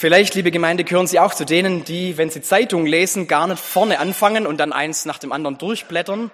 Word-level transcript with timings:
Vielleicht, 0.00 0.34
liebe 0.34 0.50
Gemeinde, 0.50 0.82
gehören 0.82 1.06
Sie 1.06 1.20
auch 1.20 1.34
zu 1.34 1.44
denen, 1.44 1.84
die, 1.84 2.16
wenn 2.16 2.30
sie 2.30 2.40
Zeitungen 2.40 2.86
lesen, 2.86 3.26
gar 3.26 3.46
nicht 3.46 3.62
vorne 3.62 3.98
anfangen 3.98 4.46
und 4.46 4.56
dann 4.56 4.72
eins 4.72 5.04
nach 5.04 5.18
dem 5.18 5.30
anderen 5.30 5.58
durchblättern, 5.58 6.30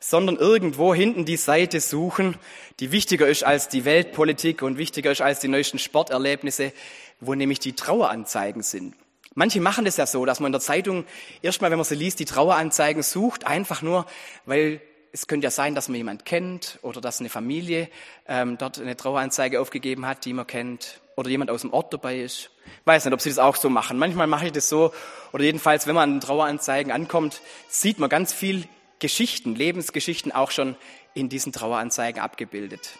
sondern 0.00 0.36
irgendwo 0.36 0.94
hinten 0.94 1.24
die 1.24 1.38
Seite 1.38 1.80
suchen, 1.80 2.36
die 2.78 2.92
wichtiger 2.92 3.26
ist 3.26 3.42
als 3.42 3.70
die 3.70 3.86
Weltpolitik 3.86 4.60
und 4.60 4.76
wichtiger 4.76 5.12
ist 5.12 5.22
als 5.22 5.40
die 5.40 5.48
neuesten 5.48 5.78
Sporterlebnisse, 5.78 6.74
wo 7.18 7.32
nämlich 7.32 7.58
die 7.58 7.72
Traueranzeigen 7.72 8.62
sind. 8.62 8.94
Manche 9.34 9.62
machen 9.62 9.86
das 9.86 9.96
ja 9.96 10.04
so, 10.04 10.26
dass 10.26 10.38
man 10.38 10.50
in 10.50 10.52
der 10.52 10.60
Zeitung 10.60 11.06
erstmal, 11.40 11.70
wenn 11.70 11.78
man 11.78 11.86
sie 11.86 11.94
liest, 11.94 12.20
die 12.20 12.26
Traueranzeigen 12.26 13.02
sucht, 13.02 13.46
einfach 13.46 13.80
nur, 13.80 14.04
weil 14.44 14.82
es 15.12 15.26
könnte 15.26 15.46
ja 15.46 15.50
sein, 15.50 15.74
dass 15.74 15.88
man 15.88 15.96
jemand 15.96 16.26
kennt 16.26 16.78
oder 16.82 17.00
dass 17.00 17.20
eine 17.20 17.30
Familie 17.30 17.88
ähm, 18.28 18.58
dort 18.58 18.78
eine 18.78 18.94
Traueranzeige 18.94 19.58
aufgegeben 19.58 20.04
hat, 20.04 20.26
die 20.26 20.34
man 20.34 20.46
kennt 20.46 21.00
oder 21.16 21.28
jemand 21.28 21.50
aus 21.50 21.62
dem 21.62 21.72
Ort 21.72 21.92
dabei 21.92 22.20
ist. 22.20 22.50
Weiß 22.84 23.04
nicht, 23.04 23.14
ob 23.14 23.20
Sie 23.20 23.30
das 23.30 23.38
auch 23.38 23.56
so 23.56 23.68
machen. 23.68 23.98
Manchmal 23.98 24.26
mache 24.26 24.46
ich 24.46 24.52
das 24.52 24.68
so 24.68 24.92
oder 25.32 25.44
jedenfalls, 25.44 25.86
wenn 25.86 25.94
man 25.94 26.12
an 26.14 26.20
Traueranzeigen 26.20 26.92
ankommt, 26.92 27.40
sieht 27.68 27.98
man 27.98 28.08
ganz 28.08 28.32
viel 28.32 28.68
Geschichten, 28.98 29.54
Lebensgeschichten 29.54 30.32
auch 30.32 30.50
schon 30.50 30.76
in 31.14 31.28
diesen 31.28 31.52
Traueranzeigen 31.52 32.22
abgebildet. 32.22 32.90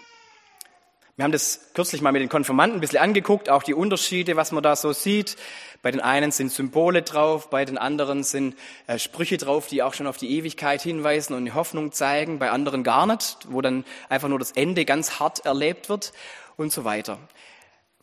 Wir 1.16 1.24
haben 1.24 1.33
das 1.33 1.71
kürzlich 1.73 2.02
mal 2.02 2.12
mit 2.12 2.21
den 2.21 2.29
Konfirmanden 2.29 2.77
ein 2.77 2.80
bisschen 2.83 2.98
angeguckt, 2.98 3.48
auch 3.48 3.62
die 3.62 3.73
Unterschiede, 3.73 4.37
was 4.37 4.52
man 4.52 4.62
da 4.62 4.77
so 4.77 4.93
sieht. 4.93 5.37
Bei 5.80 5.91
den 5.91 6.01
einen 6.01 6.30
sind 6.30 6.52
Symbole 6.52 7.01
drauf, 7.02 7.48
bei 7.48 7.65
den 7.65 7.79
anderen 7.79 8.23
sind 8.23 8.55
äh, 8.87 8.98
Sprüche 8.98 9.38
drauf, 9.38 9.66
die 9.66 9.83
auch 9.83 9.95
schon 9.95 10.07
auf 10.07 10.19
die 10.19 10.37
Ewigkeit 10.37 10.83
hinweisen 10.83 11.33
und 11.33 11.55
Hoffnung 11.55 11.93
zeigen, 11.93 12.38
bei 12.38 12.51
anderen 12.51 12.83
gar 12.83 13.07
nicht, 13.07 13.46
wo 13.48 13.62
dann 13.62 13.87
einfach 14.10 14.29
nur 14.29 14.38
das 14.38 14.52
Ende 14.52 14.85
ganz 14.85 15.19
hart 15.19 15.46
erlebt 15.46 15.88
wird 15.88 16.12
und 16.59 16.71
so 16.71 16.85
weiter. 16.85 17.19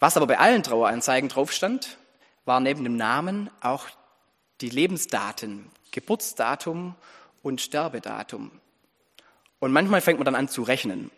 Was 0.03 0.17
aber 0.17 0.27
bei 0.27 0.37
allen 0.37 0.63
Traueranzeigen 0.63 1.29
drauf 1.29 1.53
stand, 1.53 1.97
war 2.43 2.59
neben 2.59 2.83
dem 2.83 2.97
Namen 2.97 3.49
auch 3.61 3.85
die 4.59 4.67
Lebensdaten, 4.67 5.71
Geburtsdatum 5.91 6.95
und 7.41 7.61
Sterbedatum. 7.61 8.51
Und 9.59 9.71
manchmal 9.71 10.01
fängt 10.01 10.19
man 10.19 10.25
dann 10.25 10.35
an 10.35 10.49
zu 10.49 10.63
rechnen. 10.63 11.09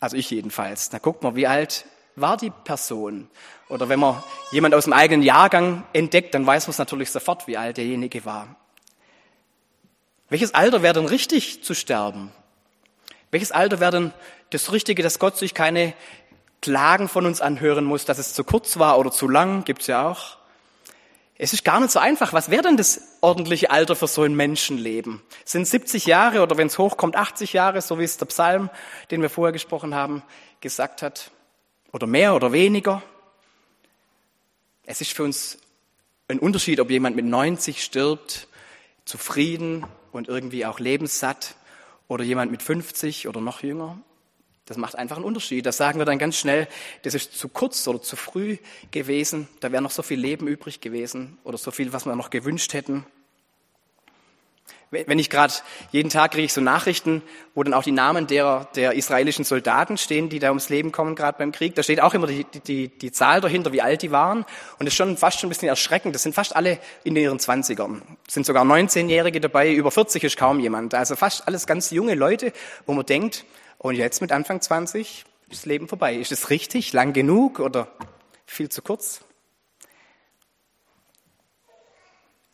Also 0.00 0.16
ich 0.16 0.30
jedenfalls. 0.30 0.88
Da 0.88 0.96
guckt 0.96 1.22
man, 1.22 1.36
wie 1.36 1.46
alt 1.46 1.84
war 2.16 2.38
die 2.38 2.48
Person. 2.48 3.28
Oder 3.68 3.90
wenn 3.90 4.00
man 4.00 4.22
jemand 4.50 4.74
aus 4.74 4.84
dem 4.84 4.94
eigenen 4.94 5.22
Jahrgang 5.22 5.84
entdeckt, 5.92 6.32
dann 6.32 6.46
weiß 6.46 6.68
man 6.68 6.70
es 6.70 6.78
natürlich 6.78 7.10
sofort, 7.10 7.46
wie 7.46 7.58
alt 7.58 7.76
derjenige 7.76 8.24
war. 8.24 8.56
Welches 10.30 10.54
Alter 10.54 10.80
wäre 10.80 10.94
denn 10.94 11.04
richtig 11.04 11.64
zu 11.64 11.74
sterben? 11.74 12.32
Welches 13.30 13.52
Alter 13.52 13.78
wäre 13.78 13.92
denn 13.92 14.12
das 14.48 14.72
Richtige, 14.72 15.02
dass 15.02 15.18
Gott 15.18 15.36
sich 15.36 15.52
keine 15.52 15.92
Klagen 16.62 17.08
von 17.08 17.26
uns 17.26 17.42
anhören 17.42 17.84
muss, 17.84 18.06
dass 18.06 18.18
es 18.18 18.32
zu 18.32 18.44
kurz 18.44 18.78
war 18.78 18.98
oder 18.98 19.10
zu 19.10 19.28
lang? 19.28 19.64
Gibt's 19.64 19.88
ja 19.88 20.08
auch. 20.08 20.38
Es 21.36 21.52
ist 21.52 21.64
gar 21.64 21.80
nicht 21.80 21.90
so 21.90 21.98
einfach. 21.98 22.32
Was 22.32 22.50
wäre 22.50 22.62
denn 22.62 22.76
das 22.76 23.00
ordentliche 23.20 23.70
Alter 23.70 23.96
für 23.96 24.06
so 24.06 24.22
ein 24.22 24.34
Menschenleben? 24.34 25.20
Sind 25.44 25.66
70 25.66 26.06
Jahre 26.06 26.40
oder 26.40 26.56
wenn 26.56 26.68
es 26.68 26.78
hochkommt 26.78 27.16
80 27.16 27.52
Jahre, 27.52 27.82
so 27.82 27.98
wie 27.98 28.04
es 28.04 28.16
der 28.16 28.26
Psalm, 28.26 28.70
den 29.10 29.22
wir 29.22 29.28
vorher 29.28 29.52
gesprochen 29.52 29.94
haben, 29.94 30.22
gesagt 30.60 31.02
hat? 31.02 31.32
Oder 31.92 32.06
mehr 32.06 32.34
oder 32.34 32.52
weniger? 32.52 33.02
Es 34.86 35.00
ist 35.00 35.12
für 35.12 35.24
uns 35.24 35.58
ein 36.28 36.38
Unterschied, 36.38 36.80
ob 36.80 36.90
jemand 36.90 37.16
mit 37.16 37.24
90 37.24 37.82
stirbt, 37.82 38.46
zufrieden 39.04 39.84
und 40.12 40.28
irgendwie 40.28 40.64
auch 40.64 40.78
lebenssatt, 40.78 41.56
oder 42.08 42.24
jemand 42.24 42.52
mit 42.52 42.62
50 42.62 43.26
oder 43.26 43.40
noch 43.40 43.62
jünger. 43.62 43.98
Das 44.66 44.76
macht 44.76 44.96
einfach 44.96 45.16
einen 45.16 45.24
Unterschied. 45.24 45.66
Das 45.66 45.76
sagen 45.76 45.98
wir 45.98 46.04
dann 46.04 46.18
ganz 46.18 46.36
schnell, 46.36 46.68
das 47.02 47.14
ist 47.14 47.36
zu 47.36 47.48
kurz 47.48 47.86
oder 47.88 48.00
zu 48.00 48.14
früh 48.16 48.58
gewesen. 48.90 49.48
Da 49.60 49.72
wäre 49.72 49.82
noch 49.82 49.90
so 49.90 50.02
viel 50.02 50.20
Leben 50.20 50.46
übrig 50.46 50.80
gewesen 50.80 51.38
oder 51.42 51.58
so 51.58 51.70
viel, 51.70 51.92
was 51.92 52.06
wir 52.06 52.14
noch 52.14 52.30
gewünscht 52.30 52.72
hätten. 52.72 53.04
Wenn 54.92 55.18
ich 55.18 55.30
gerade 55.30 55.54
jeden 55.90 56.10
Tag 56.10 56.32
kriege 56.32 56.44
ich 56.44 56.52
so 56.52 56.60
Nachrichten, 56.60 57.22
wo 57.54 57.62
dann 57.62 57.72
auch 57.72 57.82
die 57.82 57.92
Namen 57.92 58.26
der, 58.26 58.68
der 58.76 58.92
israelischen 58.92 59.42
Soldaten 59.42 59.96
stehen, 59.96 60.28
die 60.28 60.38
da 60.38 60.48
ums 60.48 60.68
Leben 60.68 60.92
kommen, 60.92 61.14
gerade 61.14 61.38
beim 61.38 61.50
Krieg. 61.50 61.74
Da 61.74 61.82
steht 61.82 62.02
auch 62.02 62.12
immer 62.12 62.26
die, 62.26 62.44
die, 62.66 62.88
die 62.88 63.10
Zahl 63.10 63.40
dahinter, 63.40 63.72
wie 63.72 63.80
alt 63.80 64.02
die 64.02 64.10
waren. 64.10 64.40
Und 64.40 64.80
das 64.80 64.88
ist 64.88 64.96
schon 64.96 65.16
fast 65.16 65.40
schon 65.40 65.48
ein 65.48 65.52
bisschen 65.52 65.68
erschreckend. 65.68 66.14
Das 66.14 66.22
sind 66.22 66.34
fast 66.34 66.54
alle 66.54 66.78
in 67.04 67.16
ihren 67.16 67.38
Zwanzigern. 67.38 68.02
Es 68.28 68.34
sind 68.34 68.44
sogar 68.44 68.66
19-Jährige 68.66 69.40
dabei, 69.40 69.72
über 69.72 69.90
40 69.90 70.24
ist 70.24 70.36
kaum 70.36 70.60
jemand. 70.60 70.92
Also 70.92 71.16
fast 71.16 71.48
alles 71.48 71.66
ganz 71.66 71.90
junge 71.90 72.14
Leute, 72.14 72.52
wo 72.84 72.92
man 72.92 73.06
denkt, 73.06 73.46
und 73.82 73.96
jetzt 73.96 74.20
mit 74.20 74.30
Anfang 74.30 74.60
20 74.60 75.24
ist 75.50 75.60
das 75.60 75.66
Leben 75.66 75.88
vorbei. 75.88 76.14
Ist 76.14 76.32
es 76.32 76.50
richtig, 76.50 76.92
lang 76.92 77.12
genug 77.12 77.58
oder 77.58 77.88
viel 78.46 78.68
zu 78.68 78.80
kurz? 78.80 79.22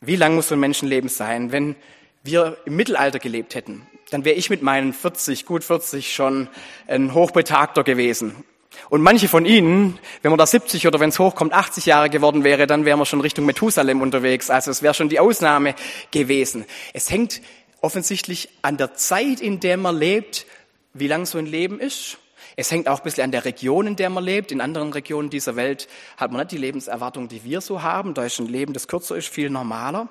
Wie 0.01 0.15
lang 0.15 0.35
muss 0.35 0.47
so 0.47 0.55
ein 0.55 0.59
Menschenleben 0.59 1.09
sein? 1.09 1.51
Wenn 1.51 1.75
wir 2.23 2.57
im 2.65 2.75
Mittelalter 2.75 3.19
gelebt 3.19 3.53
hätten, 3.53 3.87
dann 4.09 4.25
wäre 4.25 4.35
ich 4.35 4.49
mit 4.49 4.63
meinen 4.63 4.91
40, 4.91 5.45
gut 5.45 5.63
40 5.63 6.13
schon 6.13 6.47
ein 6.87 7.13
Hochbetagter 7.13 7.83
gewesen. 7.83 8.43
Und 8.89 9.01
manche 9.01 9.27
von 9.27 9.45
Ihnen, 9.45 9.99
wenn 10.23 10.31
man 10.31 10.39
da 10.39 10.47
70 10.47 10.87
oder 10.87 10.99
wenn 10.99 11.09
es 11.09 11.19
hochkommt 11.19 11.53
80 11.53 11.85
Jahre 11.85 12.09
geworden 12.09 12.43
wäre, 12.43 12.65
dann 12.65 12.85
wären 12.85 12.97
wir 12.97 13.05
schon 13.05 13.21
Richtung 13.21 13.45
Methusalem 13.45 14.01
unterwegs. 14.01 14.49
Also 14.49 14.71
es 14.71 14.81
wäre 14.81 14.93
schon 14.95 15.09
die 15.09 15.19
Ausnahme 15.19 15.75
gewesen. 16.11 16.65
Es 16.93 17.11
hängt 17.11 17.41
offensichtlich 17.81 18.49
an 18.61 18.77
der 18.77 18.95
Zeit, 18.95 19.41
in 19.41 19.59
der 19.59 19.77
man 19.77 19.97
lebt, 19.97 20.45
wie 20.99 21.07
lang 21.07 21.25
so 21.25 21.37
ein 21.37 21.45
Leben 21.45 21.79
ist. 21.79 22.17
Es 22.55 22.71
hängt 22.71 22.87
auch 22.87 22.99
ein 22.99 23.03
bisschen 23.03 23.23
an 23.23 23.31
der 23.31 23.45
Region, 23.45 23.87
in 23.87 23.95
der 23.95 24.09
man 24.09 24.23
lebt. 24.23 24.51
In 24.51 24.61
anderen 24.61 24.91
Regionen 24.91 25.29
dieser 25.29 25.55
Welt 25.55 25.87
hat 26.17 26.31
man 26.31 26.41
nicht 26.41 26.51
die 26.51 26.57
Lebenserwartung, 26.57 27.27
die 27.27 27.43
wir 27.43 27.61
so 27.61 27.81
haben. 27.81 28.13
Da 28.13 28.25
ist 28.25 28.39
ein 28.39 28.47
Leben, 28.47 28.73
das 28.73 28.87
kürzer 28.87 29.15
ist, 29.15 29.29
viel 29.29 29.49
normaler. 29.49 30.09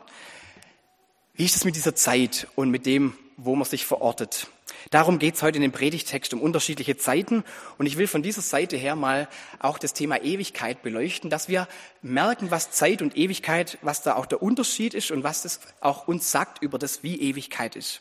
Wie 1.34 1.44
ist 1.44 1.56
es 1.56 1.64
mit 1.64 1.76
dieser 1.76 1.94
Zeit 1.94 2.46
und 2.56 2.70
mit 2.70 2.86
dem, 2.86 3.14
wo 3.36 3.54
man 3.54 3.64
sich 3.66 3.86
verortet? 3.86 4.48
Darum 4.90 5.18
geht 5.18 5.34
es 5.34 5.42
heute 5.42 5.56
in 5.56 5.62
dem 5.62 5.72
Predigtext 5.72 6.32
um 6.32 6.40
unterschiedliche 6.40 6.96
Zeiten. 6.96 7.44
Und 7.76 7.86
ich 7.86 7.98
will 7.98 8.06
von 8.06 8.22
dieser 8.22 8.42
Seite 8.42 8.76
her 8.76 8.96
mal 8.96 9.28
auch 9.58 9.78
das 9.78 9.92
Thema 9.92 10.22
Ewigkeit 10.22 10.82
beleuchten, 10.82 11.30
dass 11.30 11.48
wir 11.48 11.68
merken, 12.02 12.50
was 12.50 12.70
Zeit 12.70 13.02
und 13.02 13.16
Ewigkeit, 13.16 13.78
was 13.82 14.02
da 14.02 14.16
auch 14.16 14.26
der 14.26 14.42
Unterschied 14.42 14.94
ist 14.94 15.10
und 15.10 15.22
was 15.24 15.42
das 15.42 15.60
auch 15.80 16.08
uns 16.08 16.30
sagt 16.30 16.62
über 16.62 16.78
das, 16.78 17.02
wie 17.02 17.20
Ewigkeit 17.20 17.76
ist. 17.76 18.00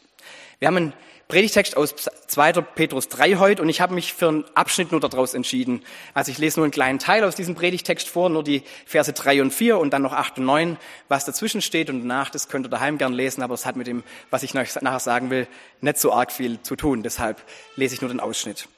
Wir 0.60 0.68
haben 0.68 0.78
einen 0.78 0.94
Predigtext 1.28 1.76
aus 1.76 1.94
2. 1.94 2.54
Petrus 2.54 3.10
3 3.10 3.36
heute 3.36 3.62
und 3.62 3.68
ich 3.68 3.82
habe 3.82 3.94
mich 3.94 4.14
für 4.14 4.30
einen 4.30 4.46
Abschnitt 4.54 4.92
nur 4.94 5.02
daraus 5.02 5.34
entschieden. 5.34 5.84
Also 6.14 6.32
ich 6.32 6.38
lese 6.38 6.60
nur 6.60 6.66
einen 6.66 6.72
kleinen 6.72 7.00
Teil 7.00 7.26
aus 7.26 7.36
diesem 7.36 7.54
Predigtext 7.54 8.08
vor, 8.08 8.30
nur 8.30 8.46
die 8.46 8.64
Verse 8.86 9.12
3 9.12 9.42
und 9.42 9.52
4 9.54 9.78
und 9.78 9.92
dann 9.92 10.04
noch 10.04 10.14
8 10.14 10.38
und 10.38 10.46
9, 10.46 10.78
was 11.10 11.26
dazwischen 11.26 11.62
steht 11.62 11.90
und 11.90 12.00
danach, 12.00 12.30
das 12.30 12.48
könnt 12.48 12.66
ihr 12.66 12.70
daheim 12.70 12.98
gern 12.98 13.12
lesen, 13.12 13.44
aber 13.44 13.56
es 13.56 13.66
hat 13.66 13.76
mit 13.76 13.88
dem, 13.88 14.04
was 14.30 14.44
ich 14.44 14.54
nachher 14.54 15.00
sagen 15.02 15.30
will, 15.30 15.48
nicht 15.82 15.98
so 15.98 16.14
arg 16.14 16.32
viel 16.32 16.62
zu 16.62 16.78
tun. 16.78 17.04
Deshalb 17.04 17.44
lese 17.76 17.96
ich 17.96 18.02
nur 18.02 18.10
den 18.10 18.22
Ausschnitt. 18.22 18.70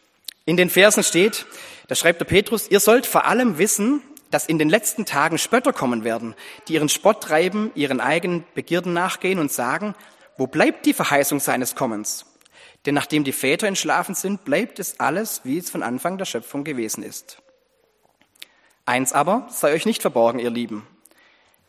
In 0.45 0.57
den 0.57 0.71
Versen 0.71 1.03
steht, 1.03 1.45
da 1.87 1.93
schreibt 1.93 2.19
der 2.19 2.25
Petrus, 2.25 2.67
ihr 2.71 2.79
sollt 2.79 3.05
vor 3.05 3.25
allem 3.25 3.59
wissen, 3.59 4.01
dass 4.31 4.47
in 4.47 4.57
den 4.57 4.69
letzten 4.69 5.05
Tagen 5.05 5.37
Spötter 5.37 5.73
kommen 5.73 6.03
werden, 6.03 6.33
die 6.67 6.73
ihren 6.73 6.89
Spott 6.89 7.21
treiben, 7.21 7.69
ihren 7.75 7.99
eigenen 7.99 8.43
Begierden 8.55 8.93
nachgehen 8.93 9.37
und 9.37 9.51
sagen, 9.51 9.93
wo 10.39 10.47
bleibt 10.47 10.85
die 10.85 10.93
Verheißung 10.93 11.41
seines 11.41 11.75
Kommens? 11.75 12.25
Denn 12.85 12.95
nachdem 12.95 13.25
die 13.25 13.33
Väter 13.33 13.67
entschlafen 13.67 14.15
sind, 14.15 14.45
bleibt 14.45 14.79
es 14.79 15.01
alles, 15.01 15.41
wie 15.43 15.57
es 15.57 15.69
von 15.69 15.83
Anfang 15.83 16.17
der 16.17 16.23
Schöpfung 16.23 16.63
gewesen 16.63 17.03
ist. 17.03 17.41
Eins 18.85 19.11
aber 19.11 19.47
sei 19.49 19.73
euch 19.73 19.85
nicht 19.85 20.01
verborgen, 20.01 20.39
ihr 20.39 20.49
Lieben, 20.49 20.87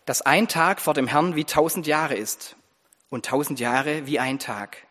dass 0.07 0.23
ein 0.23 0.47
Tag 0.47 0.81
vor 0.81 0.95
dem 0.95 1.09
Herrn 1.09 1.35
wie 1.35 1.45
tausend 1.45 1.89
Jahre 1.89 2.15
ist 2.15 2.55
und 3.09 3.27
tausend 3.27 3.59
Jahre 3.59 4.07
wie 4.07 4.21
ein 4.21 4.39
Tag. 4.39 4.87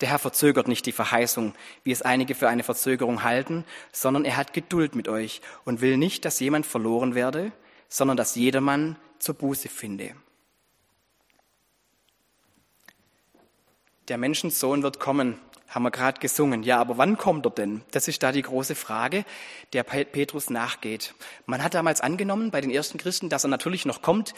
Der 0.00 0.08
Herr 0.08 0.18
verzögert 0.18 0.66
nicht 0.66 0.86
die 0.86 0.92
Verheißung, 0.92 1.54
wie 1.84 1.92
es 1.92 2.02
einige 2.02 2.34
für 2.34 2.48
eine 2.48 2.64
Verzögerung 2.64 3.22
halten, 3.22 3.64
sondern 3.92 4.24
er 4.24 4.36
hat 4.36 4.54
Geduld 4.54 4.96
mit 4.96 5.06
euch 5.06 5.40
und 5.64 5.82
will 5.82 5.96
nicht, 5.96 6.24
dass 6.24 6.40
jemand 6.40 6.66
verloren 6.66 7.14
werde, 7.14 7.52
sondern 7.88 8.16
dass 8.16 8.34
jedermann 8.34 8.96
zur 9.20 9.36
Buße 9.36 9.68
finde. 9.68 10.16
Der 14.10 14.18
Menschensohn 14.18 14.82
wird 14.82 15.00
kommen, 15.00 15.38
haben 15.68 15.84
wir 15.84 15.92
gerade 15.92 16.20
gesungen. 16.20 16.64
Ja, 16.64 16.80
aber 16.80 16.98
wann 16.98 17.16
kommt 17.16 17.46
er 17.46 17.50
denn? 17.50 17.82
Das 17.92 18.08
ist 18.08 18.22
da 18.22 18.32
die 18.32 18.42
große 18.42 18.74
Frage, 18.74 19.24
der 19.72 19.84
Petrus 19.84 20.50
nachgeht. 20.50 21.14
Man 21.46 21.62
hat 21.62 21.74
damals 21.74 22.00
angenommen 22.00 22.50
bei 22.50 22.60
den 22.60 22.70
ersten 22.70 22.98
Christen, 22.98 23.28
dass 23.28 23.44
er 23.44 23.48
natürlich 23.48 23.86
noch 23.86 24.02
kommt 24.02 24.34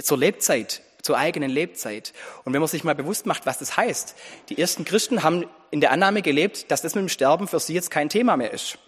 zur 0.00 0.18
Lebzeit, 0.18 0.82
zur 1.02 1.18
eigenen 1.18 1.50
Lebzeit. 1.50 2.12
Und 2.44 2.52
wenn 2.52 2.60
man 2.60 2.68
sich 2.68 2.84
mal 2.84 2.94
bewusst 2.94 3.26
macht, 3.26 3.44
was 3.44 3.58
das 3.58 3.76
heißt, 3.76 4.14
die 4.50 4.58
ersten 4.58 4.84
Christen 4.84 5.24
haben 5.24 5.46
in 5.72 5.80
der 5.80 5.90
Annahme 5.90 6.22
gelebt, 6.22 6.70
dass 6.70 6.82
das 6.82 6.94
mit 6.94 7.02
dem 7.02 7.08
Sterben 7.08 7.48
für 7.48 7.58
sie 7.58 7.74
jetzt 7.74 7.90
kein 7.90 8.08
Thema 8.08 8.36
mehr 8.36 8.52
ist. 8.52 8.78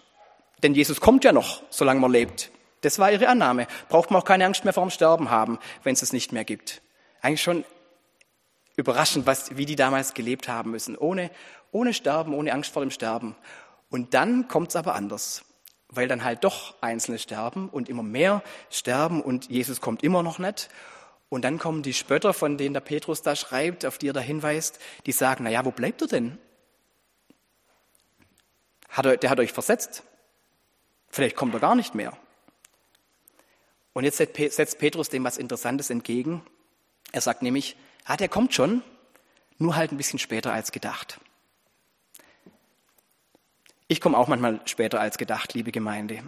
Denn 0.63 0.73
Jesus 0.73 1.01
kommt 1.01 1.25
ja 1.25 1.33
noch, 1.33 1.61
solange 1.69 1.99
man 1.99 2.11
lebt. 2.11 2.51
Das 2.81 2.99
war 2.99 3.11
ihre 3.11 3.27
Annahme. 3.27 3.67
Braucht 3.89 4.11
man 4.11 4.21
auch 4.21 4.25
keine 4.25 4.45
Angst 4.45 4.63
mehr 4.63 4.73
vor 4.73 4.85
dem 4.85 4.91
Sterben 4.91 5.29
haben, 5.29 5.59
wenn 5.83 5.93
es 5.93 6.01
es 6.01 6.13
nicht 6.13 6.31
mehr 6.31 6.45
gibt. 6.45 6.81
Eigentlich 7.21 7.43
schon 7.43 7.65
überraschend, 8.75 9.25
was, 9.25 9.55
wie 9.57 9.65
die 9.65 9.75
damals 9.75 10.13
gelebt 10.13 10.47
haben 10.47 10.71
müssen, 10.71 10.97
ohne, 10.97 11.31
ohne 11.71 11.93
Sterben, 11.93 12.33
ohne 12.33 12.53
Angst 12.53 12.71
vor 12.71 12.81
dem 12.81 12.91
Sterben. 12.91 13.35
Und 13.89 14.13
dann 14.13 14.47
kommt 14.47 14.69
es 14.69 14.75
aber 14.75 14.95
anders. 14.95 15.43
weil 15.91 16.07
dann 16.07 16.23
halt 16.23 16.43
doch 16.43 16.73
Einzelne 16.81 17.19
sterben 17.19 17.69
und 17.69 17.89
immer 17.89 18.03
mehr 18.03 18.41
sterben 18.69 19.21
und 19.21 19.49
Jesus 19.49 19.81
kommt 19.81 20.03
immer 20.03 20.23
noch 20.23 20.39
nicht. 20.39 20.69
Und 21.29 21.43
dann 21.43 21.59
kommen 21.59 21.83
die 21.83 21.93
Spötter, 21.93 22.33
von 22.33 22.57
denen 22.57 22.73
der 22.73 22.81
Petrus 22.81 23.21
da 23.21 23.35
schreibt, 23.35 23.85
auf 23.85 23.97
die 23.97 24.09
er 24.09 24.13
da 24.13 24.19
hinweist, 24.19 24.79
die 25.05 25.11
sagen, 25.11 25.43
na 25.43 25.49
ja, 25.49 25.63
wo 25.65 25.71
bleibt 25.71 26.01
er 26.01 26.07
denn? 26.07 26.37
Hat 28.89 29.05
er, 29.05 29.17
der 29.17 29.29
hat 29.29 29.39
euch 29.39 29.53
versetzt. 29.53 30.03
Vielleicht 31.09 31.35
kommt 31.35 31.53
er 31.53 31.59
gar 31.59 31.75
nicht 31.75 31.93
mehr. 31.93 32.17
Und 33.93 34.05
jetzt 34.05 34.17
setzt 34.17 34.79
Petrus 34.79 35.09
dem 35.09 35.23
was 35.23 35.37
Interessantes 35.37 35.89
entgegen. 35.89 36.41
Er 37.11 37.21
sagt 37.21 37.41
nämlich, 37.41 37.75
ah, 38.05 38.17
der 38.17 38.29
kommt 38.29 38.53
schon, 38.53 38.81
nur 39.57 39.75
halt 39.75 39.91
ein 39.91 39.97
bisschen 39.97 40.19
später 40.19 40.51
als 40.53 40.71
gedacht. 40.71 41.19
Ich 43.87 43.99
komme 43.99 44.17
auch 44.17 44.27
manchmal 44.27 44.61
später 44.65 45.01
als 45.01 45.17
gedacht, 45.17 45.53
liebe 45.53 45.71
Gemeinde. 45.71 46.19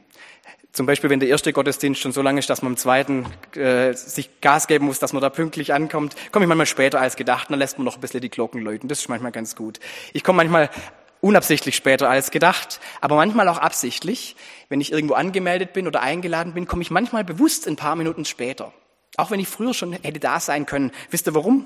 Zum 0.74 0.86
Beispiel, 0.86 1.10
wenn 1.10 1.20
der 1.20 1.30
erste 1.30 1.54
Gottesdienst 1.54 2.02
schon 2.02 2.12
so 2.12 2.22
lange 2.22 2.40
ist, 2.40 2.50
dass 2.50 2.62
man 2.62 2.74
im 2.74 2.78
zweiten 2.78 3.26
äh, 3.56 3.94
sich 3.94 4.42
Gas 4.42 4.68
geben 4.68 4.86
muss, 4.86 5.00
dass 5.00 5.14
man 5.14 5.22
da 5.22 5.30
pünktlich 5.30 5.72
ankommt, 5.72 6.16
komme 6.32 6.46
ich 6.46 6.50
manchmal 6.50 6.66
später 6.66 7.00
als 7.00 7.16
gedacht, 7.16 7.50
dann 7.52 7.60
lässt 7.60 7.78
man 7.78 7.86
noch 7.86 7.96
ein 7.96 8.02
bisschen 8.02 8.22
die 8.22 8.30
Glocken 8.30 8.60
läuten. 8.60 8.90
Das 8.90 9.00
ist 9.00 9.08
manchmal 9.08 9.32
ganz 9.32 9.56
gut. 9.56 9.80
Ich 10.14 10.24
komme 10.24 10.38
manchmal 10.38 10.70
unabsichtlich 11.22 11.76
später 11.76 12.10
als 12.10 12.32
gedacht, 12.32 12.82
aber 13.00 13.16
manchmal 13.16 13.48
auch 13.48 13.60
absichtlich. 13.60 14.36
Wenn 14.68 14.82
ich 14.82 14.92
irgendwo 14.92 15.14
angemeldet 15.14 15.72
bin 15.72 15.88
oder 15.88 16.02
eingeladen 16.02 16.54
bin, 16.54 16.68
komme 16.68 16.82
ich 16.82 16.92
manchmal 16.92 17.24
bewusst 17.24 17.68
ein 17.68 17.78
paar 17.78 17.96
Minuten 17.96 18.26
später. 18.26 18.74
Auch 19.18 19.32
wenn 19.32 19.40
ich 19.40 19.48
früher 19.48 19.74
schon 19.74 19.94
hätte 19.94 20.20
da 20.20 20.40
sein 20.40 20.66
können. 20.66 20.92
Wisst 21.10 21.28
ihr 21.28 21.36
warum? 21.36 21.66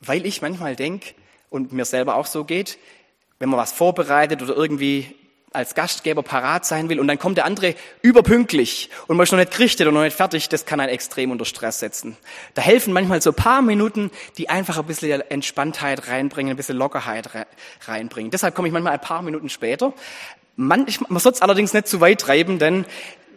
Weil 0.00 0.24
ich 0.26 0.42
manchmal 0.42 0.76
denke, 0.76 1.14
und 1.50 1.72
mir 1.72 1.84
selber 1.84 2.16
auch 2.16 2.26
so 2.26 2.44
geht, 2.44 2.78
wenn 3.38 3.48
man 3.48 3.58
was 3.58 3.72
vorbereitet 3.72 4.42
oder 4.42 4.54
irgendwie 4.54 5.14
als 5.52 5.74
Gastgeber 5.74 6.22
parat 6.22 6.66
sein 6.66 6.88
will 6.90 7.00
und 7.00 7.08
dann 7.08 7.18
kommt 7.18 7.38
der 7.38 7.46
andere 7.46 7.74
überpünktlich 8.02 8.90
und 9.06 9.16
man 9.16 9.24
ist 9.24 9.32
noch 9.32 9.38
nicht 9.38 9.52
gerichtet 9.52 9.86
und 9.86 9.94
noch 9.94 10.02
nicht 10.02 10.16
fertig, 10.16 10.48
das 10.50 10.66
kann 10.66 10.80
einen 10.80 10.90
extrem 10.90 11.30
unter 11.30 11.46
Stress 11.46 11.80
setzen. 11.80 12.16
Da 12.54 12.62
helfen 12.62 12.92
manchmal 12.92 13.22
so 13.22 13.32
paar 13.32 13.62
Minuten, 13.62 14.10
die 14.36 14.50
einfach 14.50 14.76
ein 14.76 14.84
bisschen 14.84 15.22
Entspanntheit 15.22 16.08
reinbringen, 16.08 16.52
ein 16.52 16.56
bisschen 16.56 16.76
Lockerheit 16.76 17.30
reinbringen. 17.86 18.30
Deshalb 18.30 18.54
komme 18.54 18.68
ich 18.68 18.72
manchmal 18.72 18.92
ein 18.92 19.00
paar 19.00 19.22
Minuten 19.22 19.48
später. 19.48 19.94
Man, 20.56 20.86
man 21.08 21.20
soll 21.20 21.32
es 21.32 21.42
allerdings 21.42 21.72
nicht 21.72 21.88
zu 21.88 22.00
weit 22.00 22.20
treiben, 22.20 22.58
denn 22.58 22.84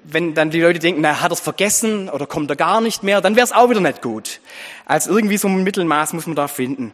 wenn 0.04 0.34
dann 0.34 0.50
die 0.50 0.62
Leute 0.62 0.80
denken, 0.80 1.01
na, 1.01 1.22
hat 1.22 1.31
er 1.31 1.34
es 1.34 1.40
vergessen 1.40 2.10
oder 2.10 2.25
kommt 2.25 2.50
er 2.50 2.56
gar 2.56 2.81
nicht 2.81 3.04
mehr, 3.04 3.22
dann 3.22 3.36
wäre 3.36 3.46
es 3.46 3.51
auch 3.51 3.69
wieder 3.69 3.81
nicht 3.81 4.01
gut. 4.01 4.40
Also 4.86 5.12
irgendwie 5.12 5.38
so 5.38 5.48
ein 5.48 5.63
Mittelmaß 5.63 6.13
muss 6.13 6.28
man 6.28 6.36
da 6.36 6.48
finden. 6.48 6.94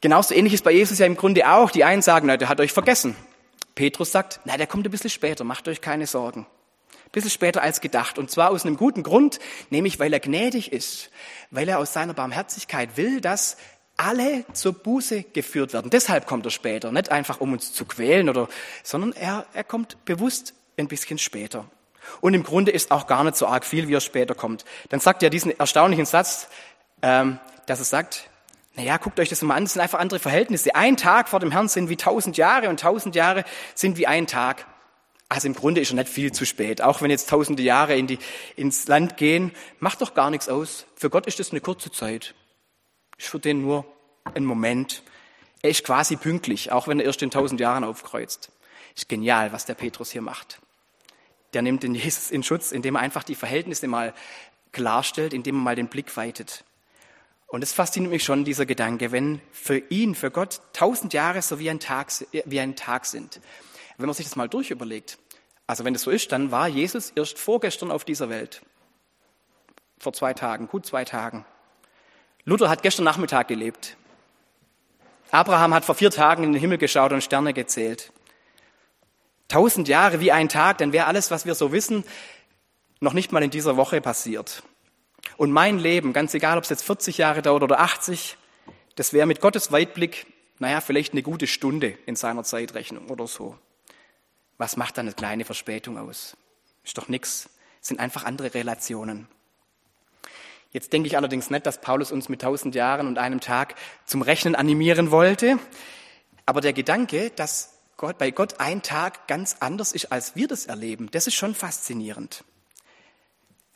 Genauso 0.00 0.34
ähnlich 0.34 0.54
ist 0.54 0.64
bei 0.64 0.72
Jesus 0.72 0.98
ja 0.98 1.06
im 1.06 1.16
Grunde 1.16 1.50
auch. 1.50 1.70
Die 1.70 1.84
einen 1.84 2.02
sagen, 2.02 2.26
na, 2.26 2.36
der 2.36 2.48
hat 2.48 2.60
euch 2.60 2.72
vergessen. 2.72 3.16
Petrus 3.74 4.12
sagt, 4.12 4.40
na, 4.44 4.56
der 4.56 4.66
kommt 4.66 4.86
ein 4.86 4.90
bisschen 4.90 5.10
später, 5.10 5.44
macht 5.44 5.68
euch 5.68 5.80
keine 5.80 6.06
Sorgen. 6.06 6.46
Ein 6.90 7.12
bisschen 7.12 7.30
später 7.30 7.62
als 7.62 7.80
gedacht. 7.80 8.18
Und 8.18 8.30
zwar 8.30 8.50
aus 8.50 8.64
einem 8.64 8.76
guten 8.76 9.02
Grund, 9.02 9.38
nämlich 9.70 9.98
weil 9.98 10.12
er 10.12 10.20
gnädig 10.20 10.72
ist. 10.72 11.10
Weil 11.50 11.68
er 11.68 11.78
aus 11.78 11.92
seiner 11.92 12.14
Barmherzigkeit 12.14 12.96
will, 12.96 13.20
dass 13.20 13.56
alle 13.96 14.44
zur 14.52 14.72
Buße 14.72 15.24
geführt 15.32 15.72
werden. 15.72 15.90
Deshalb 15.90 16.26
kommt 16.26 16.46
er 16.46 16.50
später. 16.50 16.92
Nicht 16.92 17.10
einfach, 17.10 17.40
um 17.40 17.52
uns 17.52 17.72
zu 17.72 17.84
quälen 17.84 18.28
oder, 18.28 18.48
sondern 18.84 19.12
er, 19.12 19.46
er 19.52 19.64
kommt 19.64 20.04
bewusst 20.04 20.54
ein 20.76 20.88
bisschen 20.88 21.18
später. 21.18 21.68
Und 22.20 22.34
im 22.34 22.42
Grunde 22.42 22.72
ist 22.72 22.90
auch 22.90 23.06
gar 23.06 23.24
nicht 23.24 23.36
so 23.36 23.46
arg 23.46 23.64
viel, 23.64 23.88
wie 23.88 23.94
er 23.94 24.00
später 24.00 24.34
kommt. 24.34 24.64
Dann 24.88 25.00
sagt 25.00 25.22
er 25.22 25.30
diesen 25.30 25.58
erstaunlichen 25.58 26.06
Satz, 26.06 26.48
ähm, 27.02 27.38
dass 27.66 27.78
er 27.78 27.84
sagt, 27.84 28.28
naja, 28.74 28.96
guckt 28.96 29.18
euch 29.18 29.28
das 29.28 29.42
mal 29.42 29.56
an, 29.56 29.64
das 29.64 29.72
sind 29.72 29.82
einfach 29.82 29.98
andere 29.98 30.20
Verhältnisse. 30.20 30.74
Ein 30.74 30.96
Tag 30.96 31.28
vor 31.28 31.40
dem 31.40 31.50
Herrn 31.50 31.68
sind 31.68 31.88
wie 31.88 31.96
tausend 31.96 32.36
Jahre 32.36 32.68
und 32.68 32.80
tausend 32.80 33.14
Jahre 33.14 33.44
sind 33.74 33.96
wie 33.98 34.06
ein 34.06 34.26
Tag. 34.26 34.66
Also 35.28 35.46
im 35.48 35.54
Grunde 35.54 35.80
ist 35.80 35.90
er 35.90 35.96
nicht 35.96 36.08
viel 36.08 36.32
zu 36.32 36.46
spät. 36.46 36.80
Auch 36.80 37.02
wenn 37.02 37.10
jetzt 37.10 37.28
tausende 37.28 37.62
Jahre 37.62 37.96
in 37.96 38.06
die, 38.06 38.18
ins 38.56 38.88
Land 38.88 39.16
gehen, 39.16 39.52
macht 39.78 40.00
doch 40.00 40.14
gar 40.14 40.30
nichts 40.30 40.48
aus. 40.48 40.86
Für 40.94 41.10
Gott 41.10 41.26
ist 41.26 41.38
das 41.38 41.50
eine 41.50 41.60
kurze 41.60 41.90
Zeit. 41.90 42.34
Ist 43.18 43.28
für 43.28 43.38
den 43.38 43.62
nur 43.62 43.84
ein 44.34 44.44
Moment. 44.44 45.02
Er 45.60 45.70
ist 45.70 45.84
quasi 45.84 46.16
pünktlich, 46.16 46.72
auch 46.72 46.88
wenn 46.88 47.00
er 47.00 47.06
erst 47.06 47.22
in 47.22 47.30
tausend 47.30 47.60
Jahren 47.60 47.84
aufkreuzt. 47.84 48.50
Ist 48.94 49.08
genial, 49.08 49.52
was 49.52 49.66
der 49.66 49.74
Petrus 49.74 50.12
hier 50.12 50.22
macht. 50.22 50.60
Der 51.54 51.62
nimmt 51.62 51.82
den 51.82 51.94
Jesus 51.94 52.30
in 52.30 52.42
Schutz, 52.42 52.72
indem 52.72 52.96
er 52.96 53.00
einfach 53.00 53.24
die 53.24 53.34
Verhältnisse 53.34 53.88
mal 53.88 54.14
klarstellt, 54.72 55.32
indem 55.32 55.56
er 55.56 55.62
mal 55.62 55.76
den 55.76 55.88
Blick 55.88 56.16
weitet. 56.16 56.64
Und 57.46 57.62
es 57.62 57.72
fasziniert 57.72 58.12
mich 58.12 58.24
schon, 58.24 58.44
dieser 58.44 58.66
Gedanke, 58.66 59.10
wenn 59.10 59.40
für 59.52 59.78
ihn, 59.78 60.14
für 60.14 60.30
Gott, 60.30 60.60
tausend 60.74 61.14
Jahre 61.14 61.40
so 61.40 61.58
wie 61.58 61.70
ein 61.70 61.80
Tag, 61.80 62.12
wie 62.30 62.60
ein 62.60 62.76
Tag 62.76 63.06
sind. 63.06 63.40
Wenn 63.96 64.06
man 64.06 64.14
sich 64.14 64.26
das 64.26 64.36
mal 64.36 64.48
durchüberlegt, 64.48 65.18
also 65.66 65.84
wenn 65.84 65.94
das 65.94 66.02
so 66.02 66.10
ist, 66.10 66.30
dann 66.32 66.50
war 66.50 66.68
Jesus 66.68 67.10
erst 67.14 67.38
vorgestern 67.38 67.90
auf 67.90 68.04
dieser 68.04 68.28
Welt. 68.28 68.62
Vor 69.98 70.12
zwei 70.12 70.34
Tagen, 70.34 70.68
gut 70.68 70.86
zwei 70.86 71.04
Tagen. 71.04 71.44
Luther 72.44 72.68
hat 72.68 72.82
gestern 72.82 73.04
Nachmittag 73.04 73.48
gelebt. 73.48 73.96
Abraham 75.30 75.74
hat 75.74 75.84
vor 75.84 75.94
vier 75.94 76.10
Tagen 76.10 76.44
in 76.44 76.52
den 76.52 76.60
Himmel 76.60 76.78
geschaut 76.78 77.12
und 77.12 77.22
Sterne 77.22 77.52
gezählt. 77.52 78.12
Tausend 79.48 79.88
Jahre 79.88 80.20
wie 80.20 80.30
ein 80.30 80.48
Tag, 80.48 80.78
dann 80.78 80.92
wäre 80.92 81.06
alles, 81.06 81.30
was 81.30 81.46
wir 81.46 81.54
so 81.54 81.72
wissen, 81.72 82.04
noch 83.00 83.14
nicht 83.14 83.32
mal 83.32 83.42
in 83.42 83.50
dieser 83.50 83.76
Woche 83.76 84.00
passiert. 84.00 84.62
Und 85.36 85.52
mein 85.52 85.78
Leben, 85.78 86.12
ganz 86.12 86.34
egal, 86.34 86.58
ob 86.58 86.64
es 86.64 86.70
jetzt 86.70 86.84
40 86.84 87.18
Jahre 87.18 87.42
dauert 87.42 87.62
oder 87.62 87.80
80, 87.80 88.36
das 88.94 89.12
wäre 89.12 89.26
mit 89.26 89.40
Gottes 89.40 89.72
Weitblick, 89.72 90.26
naja, 90.58 90.80
vielleicht 90.80 91.12
eine 91.12 91.22
gute 91.22 91.46
Stunde 91.46 91.96
in 92.06 92.16
seiner 92.16 92.44
Zeitrechnung 92.44 93.08
oder 93.08 93.26
so. 93.26 93.56
Was 94.58 94.76
macht 94.76 94.98
dann 94.98 95.06
eine 95.06 95.14
kleine 95.14 95.44
Verspätung 95.44 95.96
aus? 95.96 96.36
Ist 96.84 96.98
doch 96.98 97.08
nichts. 97.08 97.48
Sind 97.80 98.00
einfach 98.00 98.24
andere 98.24 98.52
Relationen. 98.54 99.28
Jetzt 100.72 100.92
denke 100.92 101.06
ich 101.06 101.16
allerdings 101.16 101.48
nicht, 101.48 101.64
dass 101.64 101.80
Paulus 101.80 102.12
uns 102.12 102.28
mit 102.28 102.42
tausend 102.42 102.74
Jahren 102.74 103.06
und 103.06 103.18
einem 103.18 103.40
Tag 103.40 103.76
zum 104.04 104.20
Rechnen 104.20 104.54
animieren 104.54 105.10
wollte. 105.10 105.58
Aber 106.44 106.60
der 106.60 106.72
Gedanke, 106.72 107.30
dass 107.30 107.77
Gott, 107.98 108.16
bei 108.16 108.30
Gott 108.30 108.60
ein 108.60 108.82
Tag 108.82 109.26
ganz 109.26 109.56
anders 109.58 109.90
ist, 109.90 110.12
als 110.12 110.36
wir 110.36 110.46
das 110.46 110.66
erleben, 110.66 111.10
das 111.10 111.26
ist 111.26 111.34
schon 111.34 111.52
faszinierend. 111.52 112.44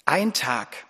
Ein 0.07 0.33
Tag. 0.33 0.87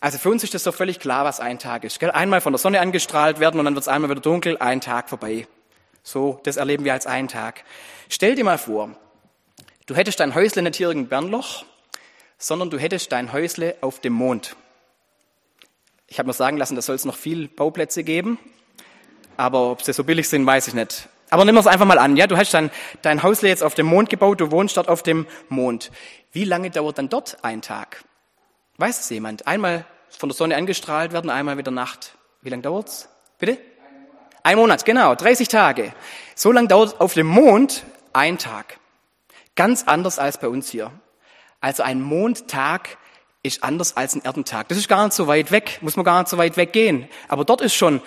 Also 0.00 0.16
für 0.16 0.30
uns 0.30 0.42
ist 0.42 0.54
das 0.54 0.64
so 0.64 0.72
völlig 0.72 0.98
klar, 0.98 1.26
was 1.26 1.38
ein 1.38 1.58
Tag 1.58 1.84
ist. 1.84 2.02
Einmal 2.02 2.40
von 2.40 2.54
der 2.54 2.58
Sonne 2.58 2.80
angestrahlt 2.80 3.40
werden 3.40 3.60
und 3.60 3.66
dann 3.66 3.74
wird 3.74 3.82
es 3.82 3.88
einmal 3.88 4.08
wieder 4.08 4.22
dunkel, 4.22 4.56
ein 4.56 4.80
Tag 4.80 5.10
vorbei. 5.10 5.46
So, 6.02 6.40
das 6.44 6.56
erleben 6.56 6.86
wir 6.86 6.94
als 6.94 7.06
einen 7.06 7.28
Tag. 7.28 7.62
Stell 8.08 8.36
dir 8.36 8.44
mal 8.44 8.56
vor, 8.56 8.96
du 9.84 9.94
hättest 9.94 10.20
dein 10.20 10.34
Häusle 10.34 10.62
nicht 10.62 10.76
hier 10.76 10.88
irgendein 10.88 11.10
Bernloch, 11.10 11.66
sondern 12.38 12.70
du 12.70 12.78
hättest 12.78 13.12
dein 13.12 13.34
Häusle 13.34 13.76
auf 13.82 14.00
dem 14.00 14.14
Mond. 14.14 14.56
Ich 16.06 16.18
habe 16.18 16.26
mir 16.26 16.32
sagen 16.32 16.56
lassen, 16.56 16.74
da 16.74 16.80
soll 16.80 16.96
es 16.96 17.04
noch 17.04 17.16
viel 17.16 17.48
Bauplätze 17.48 18.02
geben, 18.02 18.38
aber 19.36 19.70
ob 19.70 19.82
sie 19.82 19.92
so 19.92 20.04
billig 20.04 20.26
sind, 20.26 20.46
weiß 20.46 20.68
ich 20.68 20.74
nicht. 20.74 21.10
Aber 21.32 21.46
nimm 21.46 21.56
es 21.56 21.66
einfach 21.66 21.86
mal 21.86 21.96
an, 21.96 22.18
ja, 22.18 22.26
du 22.26 22.36
hast 22.36 22.52
dein, 22.52 22.70
dein 23.00 23.22
Häusle 23.22 23.48
jetzt 23.48 23.62
auf 23.62 23.74
dem 23.74 23.86
Mond 23.86 24.10
gebaut, 24.10 24.42
du 24.42 24.50
wohnst 24.50 24.76
dort 24.76 24.88
auf 24.88 25.02
dem 25.02 25.26
Mond. 25.48 25.90
Wie 26.30 26.44
lange 26.44 26.68
dauert 26.68 26.98
dann 26.98 27.08
dort 27.08 27.38
ein 27.42 27.62
Tag? 27.62 28.04
Weiß 28.76 29.00
es 29.00 29.08
jemand? 29.08 29.46
Einmal 29.46 29.86
von 30.10 30.28
der 30.28 30.36
Sonne 30.36 30.56
angestrahlt 30.56 31.14
werden, 31.14 31.30
einmal 31.30 31.56
wieder 31.56 31.70
Nacht. 31.70 32.18
Wie 32.42 32.50
lange 32.50 32.62
dauert's? 32.62 33.08
Bitte? 33.38 33.56
Ein 34.42 34.58
Monat, 34.58 34.84
genau, 34.84 35.14
30 35.14 35.48
Tage. 35.48 35.94
So 36.34 36.52
lange 36.52 36.68
dauert 36.68 37.00
auf 37.00 37.14
dem 37.14 37.28
Mond 37.28 37.82
ein 38.12 38.36
Tag. 38.36 38.78
Ganz 39.56 39.84
anders 39.84 40.18
als 40.18 40.36
bei 40.36 40.48
uns 40.48 40.68
hier. 40.68 40.90
Also 41.62 41.82
ein 41.82 42.02
Mondtag 42.02 42.98
ist 43.42 43.64
anders 43.64 43.96
als 43.96 44.14
ein 44.14 44.22
Erdentag. 44.22 44.68
Das 44.68 44.76
ist 44.76 44.86
gar 44.86 45.02
nicht 45.04 45.14
so 45.14 45.28
weit 45.28 45.50
weg, 45.50 45.78
muss 45.80 45.96
man 45.96 46.04
gar 46.04 46.18
nicht 46.18 46.28
so 46.28 46.36
weit 46.36 46.58
weggehen. 46.58 47.08
Aber 47.28 47.46
dort 47.46 47.62
ist 47.62 47.74
schon 47.74 48.02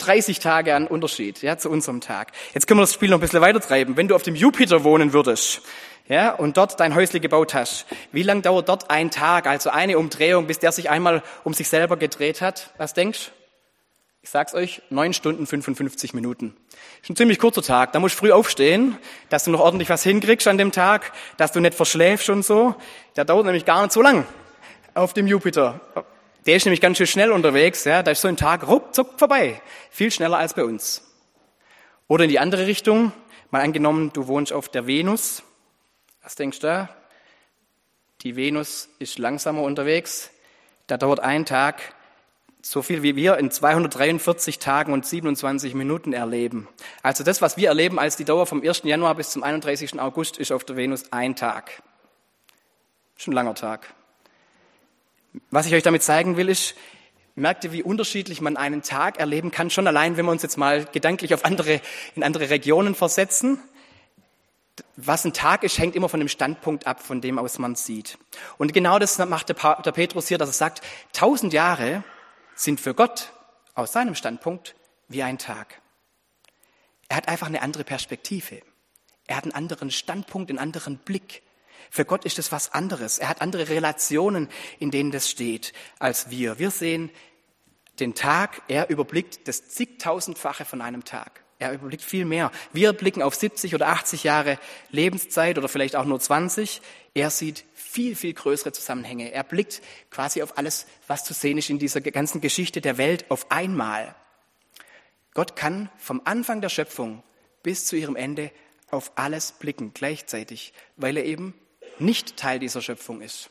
30 0.00 0.38
Tage 0.38 0.74
an 0.74 0.86
Unterschied, 0.86 1.42
ja, 1.42 1.58
zu 1.58 1.70
unserem 1.70 2.00
Tag. 2.00 2.32
Jetzt 2.54 2.66
können 2.66 2.80
wir 2.80 2.82
das 2.82 2.94
Spiel 2.94 3.10
noch 3.10 3.18
ein 3.18 3.20
bisschen 3.20 3.40
weiter 3.40 3.60
treiben. 3.60 3.96
Wenn 3.96 4.08
du 4.08 4.14
auf 4.14 4.22
dem 4.22 4.34
Jupiter 4.34 4.84
wohnen 4.84 5.12
würdest, 5.12 5.62
ja, 6.08 6.32
und 6.32 6.56
dort 6.56 6.80
dein 6.80 6.96
Häusle 6.96 7.20
gebaut 7.20 7.54
hast. 7.54 7.86
Wie 8.10 8.24
lang 8.24 8.42
dauert 8.42 8.68
dort 8.68 8.90
ein 8.90 9.12
Tag, 9.12 9.46
also 9.46 9.70
eine 9.70 9.96
Umdrehung, 9.96 10.48
bis 10.48 10.58
der 10.58 10.72
sich 10.72 10.90
einmal 10.90 11.22
um 11.44 11.54
sich 11.54 11.68
selber 11.68 11.96
gedreht 11.96 12.40
hat? 12.40 12.70
Was 12.78 12.94
denkst? 12.94 13.30
Ich 14.22 14.28
sag's 14.28 14.52
euch, 14.52 14.82
neun 14.90 15.14
Stunden 15.14 15.46
55 15.46 16.12
Minuten. 16.12 16.56
Ist 17.00 17.10
ein 17.10 17.16
ziemlich 17.16 17.38
kurzer 17.38 17.62
Tag. 17.62 17.92
Da 17.92 18.00
musst 18.00 18.16
du 18.16 18.18
früh 18.18 18.32
aufstehen, 18.32 18.98
dass 19.28 19.44
du 19.44 19.50
noch 19.50 19.60
ordentlich 19.60 19.88
was 19.88 20.02
hinkriegst 20.02 20.48
an 20.48 20.58
dem 20.58 20.72
Tag, 20.72 21.12
dass 21.36 21.52
du 21.52 21.60
nicht 21.60 21.74
verschläfst 21.74 22.28
und 22.28 22.44
so. 22.44 22.74
Der 23.16 23.24
dauert 23.24 23.46
nämlich 23.46 23.64
gar 23.64 23.80
nicht 23.80 23.92
so 23.92 24.02
lang 24.02 24.26
auf 24.94 25.14
dem 25.14 25.26
Jupiter. 25.26 25.80
Der 26.46 26.56
ist 26.56 26.64
nämlich 26.64 26.80
ganz 26.80 26.98
schön 26.98 27.06
schnell 27.06 27.32
unterwegs, 27.32 27.84
ja. 27.84 28.02
Da 28.02 28.10
ist 28.10 28.20
so 28.20 28.28
ein 28.28 28.36
Tag 28.36 28.66
ruckzuck 28.66 29.18
vorbei. 29.18 29.60
Viel 29.90 30.10
schneller 30.10 30.38
als 30.38 30.54
bei 30.54 30.64
uns. 30.64 31.02
Oder 32.08 32.24
in 32.24 32.30
die 32.30 32.38
andere 32.38 32.66
Richtung. 32.66 33.12
Mal 33.50 33.62
angenommen, 33.62 34.12
du 34.12 34.26
wohnst 34.26 34.52
auf 34.52 34.68
der 34.68 34.86
Venus. 34.86 35.42
Was 36.22 36.34
denkst 36.34 36.60
du? 36.60 36.88
Die 38.22 38.36
Venus 38.36 38.88
ist 38.98 39.18
langsamer 39.18 39.62
unterwegs. 39.62 40.30
Da 40.86 40.96
dauert 40.96 41.20
ein 41.20 41.46
Tag 41.46 41.94
so 42.62 42.82
viel 42.82 43.02
wie 43.02 43.16
wir 43.16 43.38
in 43.38 43.50
243 43.50 44.58
Tagen 44.58 44.92
und 44.92 45.06
27 45.06 45.74
Minuten 45.74 46.12
erleben. 46.12 46.68
Also 47.02 47.24
das, 47.24 47.40
was 47.40 47.56
wir 47.56 47.68
erleben 47.68 47.98
als 47.98 48.16
die 48.16 48.24
Dauer 48.24 48.46
vom 48.46 48.62
1. 48.62 48.82
Januar 48.84 49.14
bis 49.14 49.30
zum 49.30 49.42
31. 49.42 49.98
August, 50.00 50.38
ist 50.38 50.52
auf 50.52 50.64
der 50.64 50.76
Venus 50.76 51.12
ein 51.12 51.36
Tag. 51.36 51.82
Schon 53.16 53.32
ein 53.32 53.36
langer 53.36 53.54
Tag. 53.54 53.94
Was 55.50 55.66
ich 55.66 55.74
euch 55.74 55.82
damit 55.82 56.02
zeigen 56.02 56.36
will, 56.36 56.48
ist, 56.48 56.74
merkt 57.34 57.64
ihr, 57.64 57.72
wie 57.72 57.82
unterschiedlich 57.82 58.40
man 58.40 58.56
einen 58.56 58.82
Tag 58.82 59.18
erleben 59.18 59.50
kann, 59.50 59.70
schon 59.70 59.86
allein, 59.86 60.16
wenn 60.16 60.26
wir 60.26 60.32
uns 60.32 60.42
jetzt 60.42 60.56
mal 60.56 60.84
gedanklich 60.86 61.34
auf 61.34 61.44
andere, 61.44 61.80
in 62.14 62.22
andere 62.22 62.50
Regionen 62.50 62.94
versetzen. 62.94 63.60
Was 64.96 65.24
ein 65.24 65.32
Tag 65.32 65.62
ist, 65.62 65.78
hängt 65.78 65.94
immer 65.94 66.08
von 66.08 66.20
dem 66.20 66.28
Standpunkt 66.28 66.86
ab, 66.86 67.02
von 67.02 67.20
dem 67.20 67.38
aus 67.38 67.58
man 67.58 67.74
sieht. 67.74 68.18
Und 68.58 68.72
genau 68.72 68.98
das 68.98 69.18
macht 69.18 69.48
der 69.48 69.92
Petrus 69.92 70.28
hier, 70.28 70.38
dass 70.38 70.50
er 70.50 70.54
sagt, 70.54 70.82
tausend 71.12 71.52
Jahre 71.52 72.02
sind 72.54 72.80
für 72.80 72.94
Gott 72.94 73.32
aus 73.74 73.92
seinem 73.92 74.14
Standpunkt 74.14 74.74
wie 75.08 75.22
ein 75.22 75.38
Tag. 75.38 75.80
Er 77.08 77.16
hat 77.16 77.28
einfach 77.28 77.48
eine 77.48 77.62
andere 77.62 77.84
Perspektive. 77.84 78.62
Er 79.26 79.36
hat 79.36 79.44
einen 79.44 79.54
anderen 79.54 79.90
Standpunkt, 79.90 80.50
einen 80.50 80.58
anderen 80.58 80.98
Blick. 80.98 81.42
Für 81.90 82.04
Gott 82.04 82.24
ist 82.24 82.38
es 82.38 82.52
was 82.52 82.72
anderes. 82.72 83.18
Er 83.18 83.28
hat 83.28 83.42
andere 83.42 83.68
Relationen, 83.68 84.48
in 84.78 84.92
denen 84.92 85.10
das 85.10 85.28
steht, 85.28 85.72
als 85.98 86.30
wir. 86.30 86.58
Wir 86.58 86.70
sehen 86.70 87.10
den 87.98 88.14
Tag, 88.14 88.62
er 88.68 88.88
überblickt 88.88 89.46
das 89.48 89.68
zigtausendfache 89.68 90.64
von 90.64 90.80
einem 90.80 91.04
Tag. 91.04 91.42
Er 91.58 91.74
überblickt 91.74 92.02
viel 92.02 92.24
mehr. 92.24 92.50
Wir 92.72 92.94
blicken 92.94 93.22
auf 93.22 93.34
70 93.34 93.74
oder 93.74 93.88
80 93.88 94.24
Jahre 94.24 94.58
Lebenszeit 94.90 95.58
oder 95.58 95.68
vielleicht 95.68 95.94
auch 95.96 96.06
nur 96.06 96.18
20. 96.18 96.80
Er 97.12 97.28
sieht 97.28 97.64
viel, 97.74 98.16
viel 98.16 98.32
größere 98.32 98.72
Zusammenhänge. 98.72 99.32
Er 99.32 99.44
blickt 99.44 99.82
quasi 100.10 100.42
auf 100.42 100.56
alles, 100.56 100.86
was 101.06 101.24
zu 101.24 101.34
sehen 101.34 101.58
ist 101.58 101.68
in 101.68 101.78
dieser 101.78 102.00
ganzen 102.00 102.40
Geschichte 102.40 102.80
der 102.80 102.96
Welt 102.96 103.30
auf 103.30 103.50
einmal. 103.50 104.14
Gott 105.34 105.54
kann 105.54 105.90
vom 105.98 106.22
Anfang 106.24 106.60
der 106.60 106.70
Schöpfung 106.70 107.22
bis 107.62 107.84
zu 107.84 107.96
ihrem 107.96 108.16
Ende 108.16 108.52
auf 108.90 109.12
alles 109.16 109.52
blicken 109.52 109.92
gleichzeitig, 109.92 110.72
weil 110.96 111.16
er 111.16 111.24
eben 111.24 111.54
nicht 112.00 112.36
Teil 112.36 112.58
dieser 112.58 112.82
Schöpfung 112.82 113.20
ist, 113.20 113.50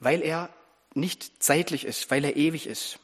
weil 0.00 0.22
er 0.22 0.48
nicht 0.94 1.42
zeitlich 1.42 1.84
ist, 1.84 2.10
weil 2.10 2.24
er 2.24 2.36
ewig 2.36 2.66
ist. 2.66 2.98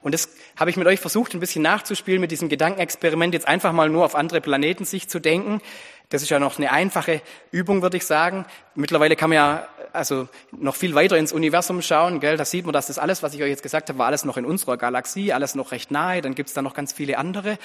Und 0.00 0.12
das 0.12 0.30
habe 0.58 0.70
ich 0.70 0.76
mit 0.76 0.86
euch 0.86 1.00
versucht, 1.00 1.34
ein 1.34 1.40
bisschen 1.40 1.62
nachzuspielen, 1.62 2.20
mit 2.20 2.30
diesem 2.30 2.48
Gedankenexperiment, 2.48 3.34
jetzt 3.34 3.46
einfach 3.46 3.72
mal 3.72 3.88
nur 3.88 4.04
auf 4.04 4.14
andere 4.14 4.40
Planeten 4.40 4.84
sich 4.84 5.08
zu 5.08 5.20
denken. 5.20 5.60
Das 6.08 6.22
ist 6.22 6.30
ja 6.30 6.38
noch 6.38 6.58
eine 6.58 6.72
einfache 6.72 7.20
Übung, 7.50 7.82
würde 7.82 7.96
ich 7.96 8.06
sagen. 8.06 8.46
Mittlerweile 8.74 9.16
kann 9.16 9.30
man 9.30 9.36
ja 9.36 9.68
also 9.92 10.28
noch 10.52 10.76
viel 10.76 10.94
weiter 10.94 11.16
ins 11.16 11.32
Universum 11.32 11.82
schauen. 11.82 12.20
Gell? 12.20 12.36
Da 12.36 12.44
sieht 12.44 12.64
man, 12.64 12.72
dass 12.72 12.86
das 12.86 12.98
alles, 12.98 13.22
was 13.22 13.34
ich 13.34 13.42
euch 13.42 13.48
jetzt 13.48 13.62
gesagt 13.62 13.88
habe, 13.88 13.98
war 13.98 14.06
alles 14.06 14.24
noch 14.24 14.36
in 14.36 14.44
unserer 14.44 14.76
Galaxie, 14.76 15.32
alles 15.32 15.54
noch 15.54 15.72
recht 15.72 15.90
nahe. 15.90 16.22
Dann 16.22 16.34
gibt 16.34 16.48
es 16.48 16.54
da 16.54 16.62
noch 16.62 16.74
ganz 16.74 16.92
viele 16.92 17.18
andere 17.18 17.58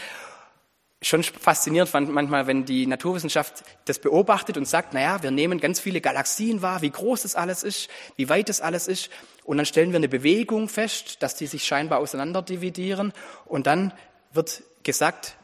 schon 1.02 1.24
faszinierend 1.24 1.90
fand 1.90 2.10
manchmal, 2.10 2.46
wenn 2.46 2.66
die 2.66 2.86
Naturwissenschaft 2.86 3.64
das 3.86 4.00
beobachtet 4.00 4.58
und 4.58 4.68
sagt, 4.68 4.94
naja, 4.94 5.24
wir 5.24 5.32
nehmen 5.32 5.60
ganz 5.60 5.80
viele 5.80 6.00
Galaxien 6.00 6.62
wahr, 6.62 6.82
wie 6.82 6.92
groß 6.92 7.24
das 7.24 7.36
alles 7.36 7.64
ist, 7.64 7.90
wie 8.18 8.30
weit 8.30 8.50
das 8.50 8.62
alles 8.62 8.88
ist, 8.88 9.10
und 9.44 9.58
dann 9.58 9.66
stellen 9.66 9.92
wir 9.92 9.98
eine 9.98 10.10
Bewegung 10.10 10.70
fest, 10.70 11.24
dass 11.24 11.36
die 11.36 11.48
sich 11.48 11.66
scheinbar 11.66 12.00
auseinanderdividieren, 12.00 13.14
und 13.46 13.66
dann 13.66 13.94
wird 14.34 14.64
gesagt, 14.84 15.36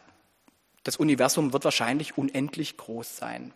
das 0.84 0.98
Universum 0.98 1.54
wird 1.54 1.66
wahrscheinlich 1.66 2.18
unendlich 2.18 2.78
groß 2.78 3.18
sein. 3.18 3.52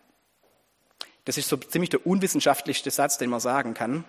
Das 1.24 1.38
ist 1.38 1.48
so 1.48 1.56
ziemlich 1.56 1.90
der 1.90 2.04
unwissenschaftlichste 2.04 2.90
Satz, 2.90 3.16
den 3.16 3.30
man 3.30 3.40
sagen 3.40 3.74
kann. 3.74 4.04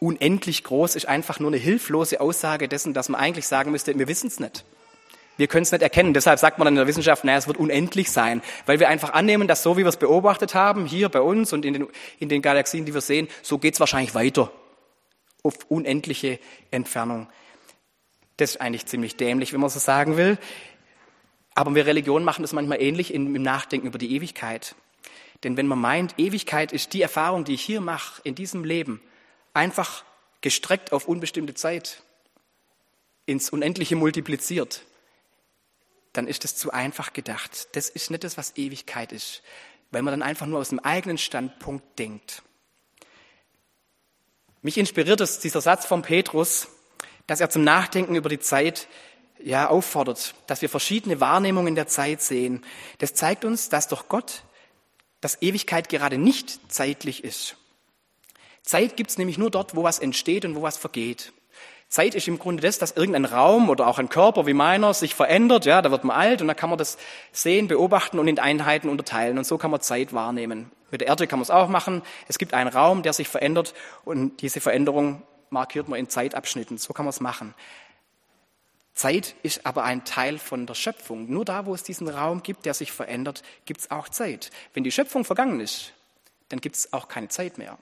Unendlich 0.00 0.64
groß 0.64 0.96
ist 0.96 1.06
einfach 1.06 1.38
nur 1.38 1.50
eine 1.50 1.58
hilflose 1.58 2.20
Aussage 2.20 2.68
dessen, 2.68 2.92
dass 2.92 3.08
man 3.08 3.20
eigentlich 3.20 3.46
sagen 3.46 3.70
müsste, 3.70 3.96
wir 3.96 4.08
wissen 4.08 4.26
es 4.26 4.40
nicht. 4.40 4.64
Wir 5.38 5.46
können 5.46 5.62
es 5.62 5.72
nicht 5.72 5.82
erkennen. 5.82 6.12
Deshalb 6.12 6.38
sagt 6.38 6.58
man 6.58 6.66
dann 6.66 6.74
in 6.74 6.78
der 6.78 6.86
Wissenschaft, 6.88 7.24
naja, 7.24 7.38
es 7.38 7.46
wird 7.46 7.56
unendlich 7.56 8.10
sein, 8.10 8.42
weil 8.66 8.80
wir 8.80 8.88
einfach 8.88 9.14
annehmen, 9.14 9.48
dass 9.48 9.62
so 9.62 9.76
wie 9.76 9.84
wir 9.84 9.88
es 9.88 9.96
beobachtet 9.96 10.54
haben, 10.54 10.84
hier 10.84 11.08
bei 11.08 11.20
uns 11.20 11.52
und 11.52 11.64
in 11.64 11.74
den, 11.74 11.86
in 12.18 12.28
den 12.28 12.42
Galaxien, 12.42 12.84
die 12.84 12.92
wir 12.92 13.00
sehen, 13.00 13.28
so 13.42 13.56
geht 13.56 13.74
es 13.74 13.80
wahrscheinlich 13.80 14.14
weiter 14.14 14.52
auf 15.44 15.54
unendliche 15.68 16.40
Entfernung. 16.72 17.28
Das 18.36 18.50
ist 18.50 18.60
eigentlich 18.60 18.86
ziemlich 18.86 19.16
dämlich, 19.16 19.52
wenn 19.52 19.60
man 19.60 19.70
so 19.70 19.78
sagen 19.78 20.16
will. 20.16 20.38
Aber 21.54 21.74
wir 21.74 21.86
Religionen 21.86 22.24
machen 22.24 22.42
das 22.42 22.52
manchmal 22.52 22.82
ähnlich 22.82 23.14
im 23.14 23.32
Nachdenken 23.32 23.86
über 23.86 23.98
die 23.98 24.14
Ewigkeit. 24.14 24.74
Denn 25.44 25.56
wenn 25.56 25.68
man 25.68 25.78
meint, 25.78 26.18
Ewigkeit 26.18 26.72
ist 26.72 26.92
die 26.94 27.02
Erfahrung, 27.02 27.44
die 27.44 27.54
ich 27.54 27.62
hier 27.62 27.80
mache, 27.80 28.20
in 28.24 28.34
diesem 28.34 28.64
Leben, 28.64 29.00
einfach 29.54 30.04
gestreckt 30.40 30.92
auf 30.92 31.06
unbestimmte 31.06 31.54
Zeit, 31.54 32.02
ins 33.26 33.50
Unendliche 33.50 33.94
multipliziert, 33.94 34.82
dann 36.12 36.26
ist 36.26 36.44
das 36.44 36.56
zu 36.56 36.72
einfach 36.72 37.12
gedacht. 37.12 37.68
Das 37.72 37.88
ist 37.88 38.10
nicht 38.10 38.24
das, 38.24 38.36
was 38.36 38.56
Ewigkeit 38.56 39.12
ist, 39.12 39.42
weil 39.90 40.02
man 40.02 40.12
dann 40.12 40.22
einfach 40.22 40.46
nur 40.46 40.58
aus 40.58 40.70
dem 40.70 40.80
eigenen 40.80 41.18
Standpunkt 41.18 41.98
denkt. 41.98 42.42
Mich 44.62 44.78
inspiriert 44.78 45.20
es, 45.20 45.38
dieser 45.38 45.60
Satz 45.60 45.86
von 45.86 46.02
Petrus, 46.02 46.68
dass 47.26 47.40
er 47.40 47.50
zum 47.50 47.62
Nachdenken 47.62 48.16
über 48.16 48.28
die 48.28 48.40
Zeit 48.40 48.88
ja, 49.38 49.68
auffordert, 49.68 50.34
dass 50.46 50.62
wir 50.62 50.68
verschiedene 50.68 51.20
Wahrnehmungen 51.20 51.74
der 51.74 51.86
Zeit 51.86 52.22
sehen. 52.22 52.64
Das 52.98 53.14
zeigt 53.14 53.44
uns, 53.44 53.68
dass 53.68 53.88
doch 53.88 54.08
Gott, 54.08 54.42
dass 55.20 55.40
Ewigkeit 55.42 55.88
gerade 55.88 56.18
nicht 56.18 56.72
zeitlich 56.72 57.22
ist. 57.22 57.56
Zeit 58.62 58.96
gibt 58.96 59.10
es 59.10 59.18
nämlich 59.18 59.38
nur 59.38 59.50
dort, 59.50 59.76
wo 59.76 59.84
was 59.84 59.98
entsteht 59.98 60.44
und 60.44 60.54
wo 60.54 60.62
was 60.62 60.76
vergeht. 60.76 61.32
Zeit 61.88 62.14
ist 62.14 62.28
im 62.28 62.38
Grunde 62.38 62.62
das, 62.62 62.78
dass 62.78 62.92
irgendein 62.92 63.24
Raum 63.24 63.70
oder 63.70 63.86
auch 63.86 63.98
ein 63.98 64.10
Körper 64.10 64.46
wie 64.46 64.52
meiner 64.52 64.92
sich 64.92 65.14
verändert. 65.14 65.64
Ja, 65.64 65.80
da 65.80 65.90
wird 65.90 66.04
man 66.04 66.16
alt 66.16 66.42
und 66.42 66.48
dann 66.48 66.56
kann 66.56 66.68
man 66.68 66.78
das 66.78 66.98
sehen, 67.32 67.66
beobachten 67.66 68.18
und 68.18 68.28
in 68.28 68.38
Einheiten 68.38 68.90
unterteilen. 68.90 69.38
Und 69.38 69.44
so 69.44 69.56
kann 69.56 69.70
man 69.70 69.80
Zeit 69.80 70.12
wahrnehmen. 70.12 70.70
Mit 70.90 71.00
der 71.00 71.08
Erde 71.08 71.26
kann 71.26 71.38
man 71.38 71.44
es 71.44 71.50
auch 71.50 71.68
machen. 71.68 72.02
Es 72.28 72.38
gibt 72.38 72.52
einen 72.52 72.68
Raum, 72.68 73.02
der 73.02 73.14
sich 73.14 73.28
verändert 73.28 73.74
und 74.04 74.42
diese 74.42 74.60
Veränderung 74.60 75.22
markiert 75.48 75.88
man 75.88 75.98
in 75.98 76.10
Zeitabschnitten. 76.10 76.76
So 76.76 76.92
kann 76.92 77.06
man 77.06 77.10
es 77.10 77.20
machen. 77.20 77.54
Zeit 78.92 79.34
ist 79.42 79.64
aber 79.64 79.84
ein 79.84 80.04
Teil 80.04 80.38
von 80.38 80.66
der 80.66 80.74
Schöpfung. 80.74 81.30
Nur 81.30 81.44
da, 81.44 81.64
wo 81.64 81.74
es 81.74 81.84
diesen 81.84 82.08
Raum 82.08 82.42
gibt, 82.42 82.66
der 82.66 82.74
sich 82.74 82.92
verändert, 82.92 83.42
gibt 83.64 83.80
es 83.80 83.90
auch 83.90 84.08
Zeit. 84.08 84.50
Wenn 84.74 84.84
die 84.84 84.90
Schöpfung 84.90 85.24
vergangen 85.24 85.60
ist, 85.60 85.92
dann 86.48 86.60
gibt 86.60 86.76
es 86.76 86.92
auch 86.92 87.08
keine 87.08 87.28
Zeit 87.28 87.56
mehr. 87.58 87.78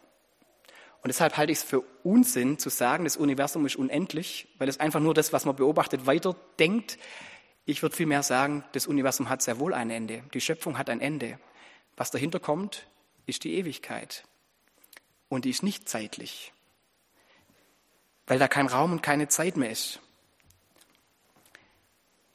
Und 1.02 1.08
deshalb 1.08 1.36
halte 1.36 1.52
ich 1.52 1.58
es 1.58 1.64
für 1.64 1.82
Unsinn 2.02 2.58
zu 2.58 2.68
sagen, 2.68 3.04
das 3.04 3.16
Universum 3.16 3.64
ist 3.66 3.76
unendlich, 3.76 4.48
weil 4.58 4.68
es 4.68 4.80
einfach 4.80 5.00
nur 5.00 5.14
das, 5.14 5.32
was 5.32 5.44
man 5.44 5.56
beobachtet, 5.56 6.06
weiterdenkt. 6.06 6.98
Ich 7.64 7.82
würde 7.82 7.94
vielmehr 7.94 8.22
sagen, 8.22 8.64
das 8.72 8.86
Universum 8.86 9.28
hat 9.28 9.42
sehr 9.42 9.58
wohl 9.58 9.74
ein 9.74 9.90
Ende. 9.90 10.24
Die 10.34 10.40
Schöpfung 10.40 10.78
hat 10.78 10.90
ein 10.90 11.00
Ende. 11.00 11.38
Was 11.96 12.10
dahinter 12.10 12.40
kommt, 12.40 12.86
ist 13.26 13.44
die 13.44 13.54
Ewigkeit. 13.54 14.24
Und 15.28 15.44
die 15.44 15.50
ist 15.50 15.62
nicht 15.62 15.88
zeitlich, 15.88 16.52
weil 18.26 18.38
da 18.38 18.48
kein 18.48 18.66
Raum 18.66 18.92
und 18.92 19.02
keine 19.02 19.28
Zeit 19.28 19.56
mehr 19.56 19.70
ist. 19.70 20.00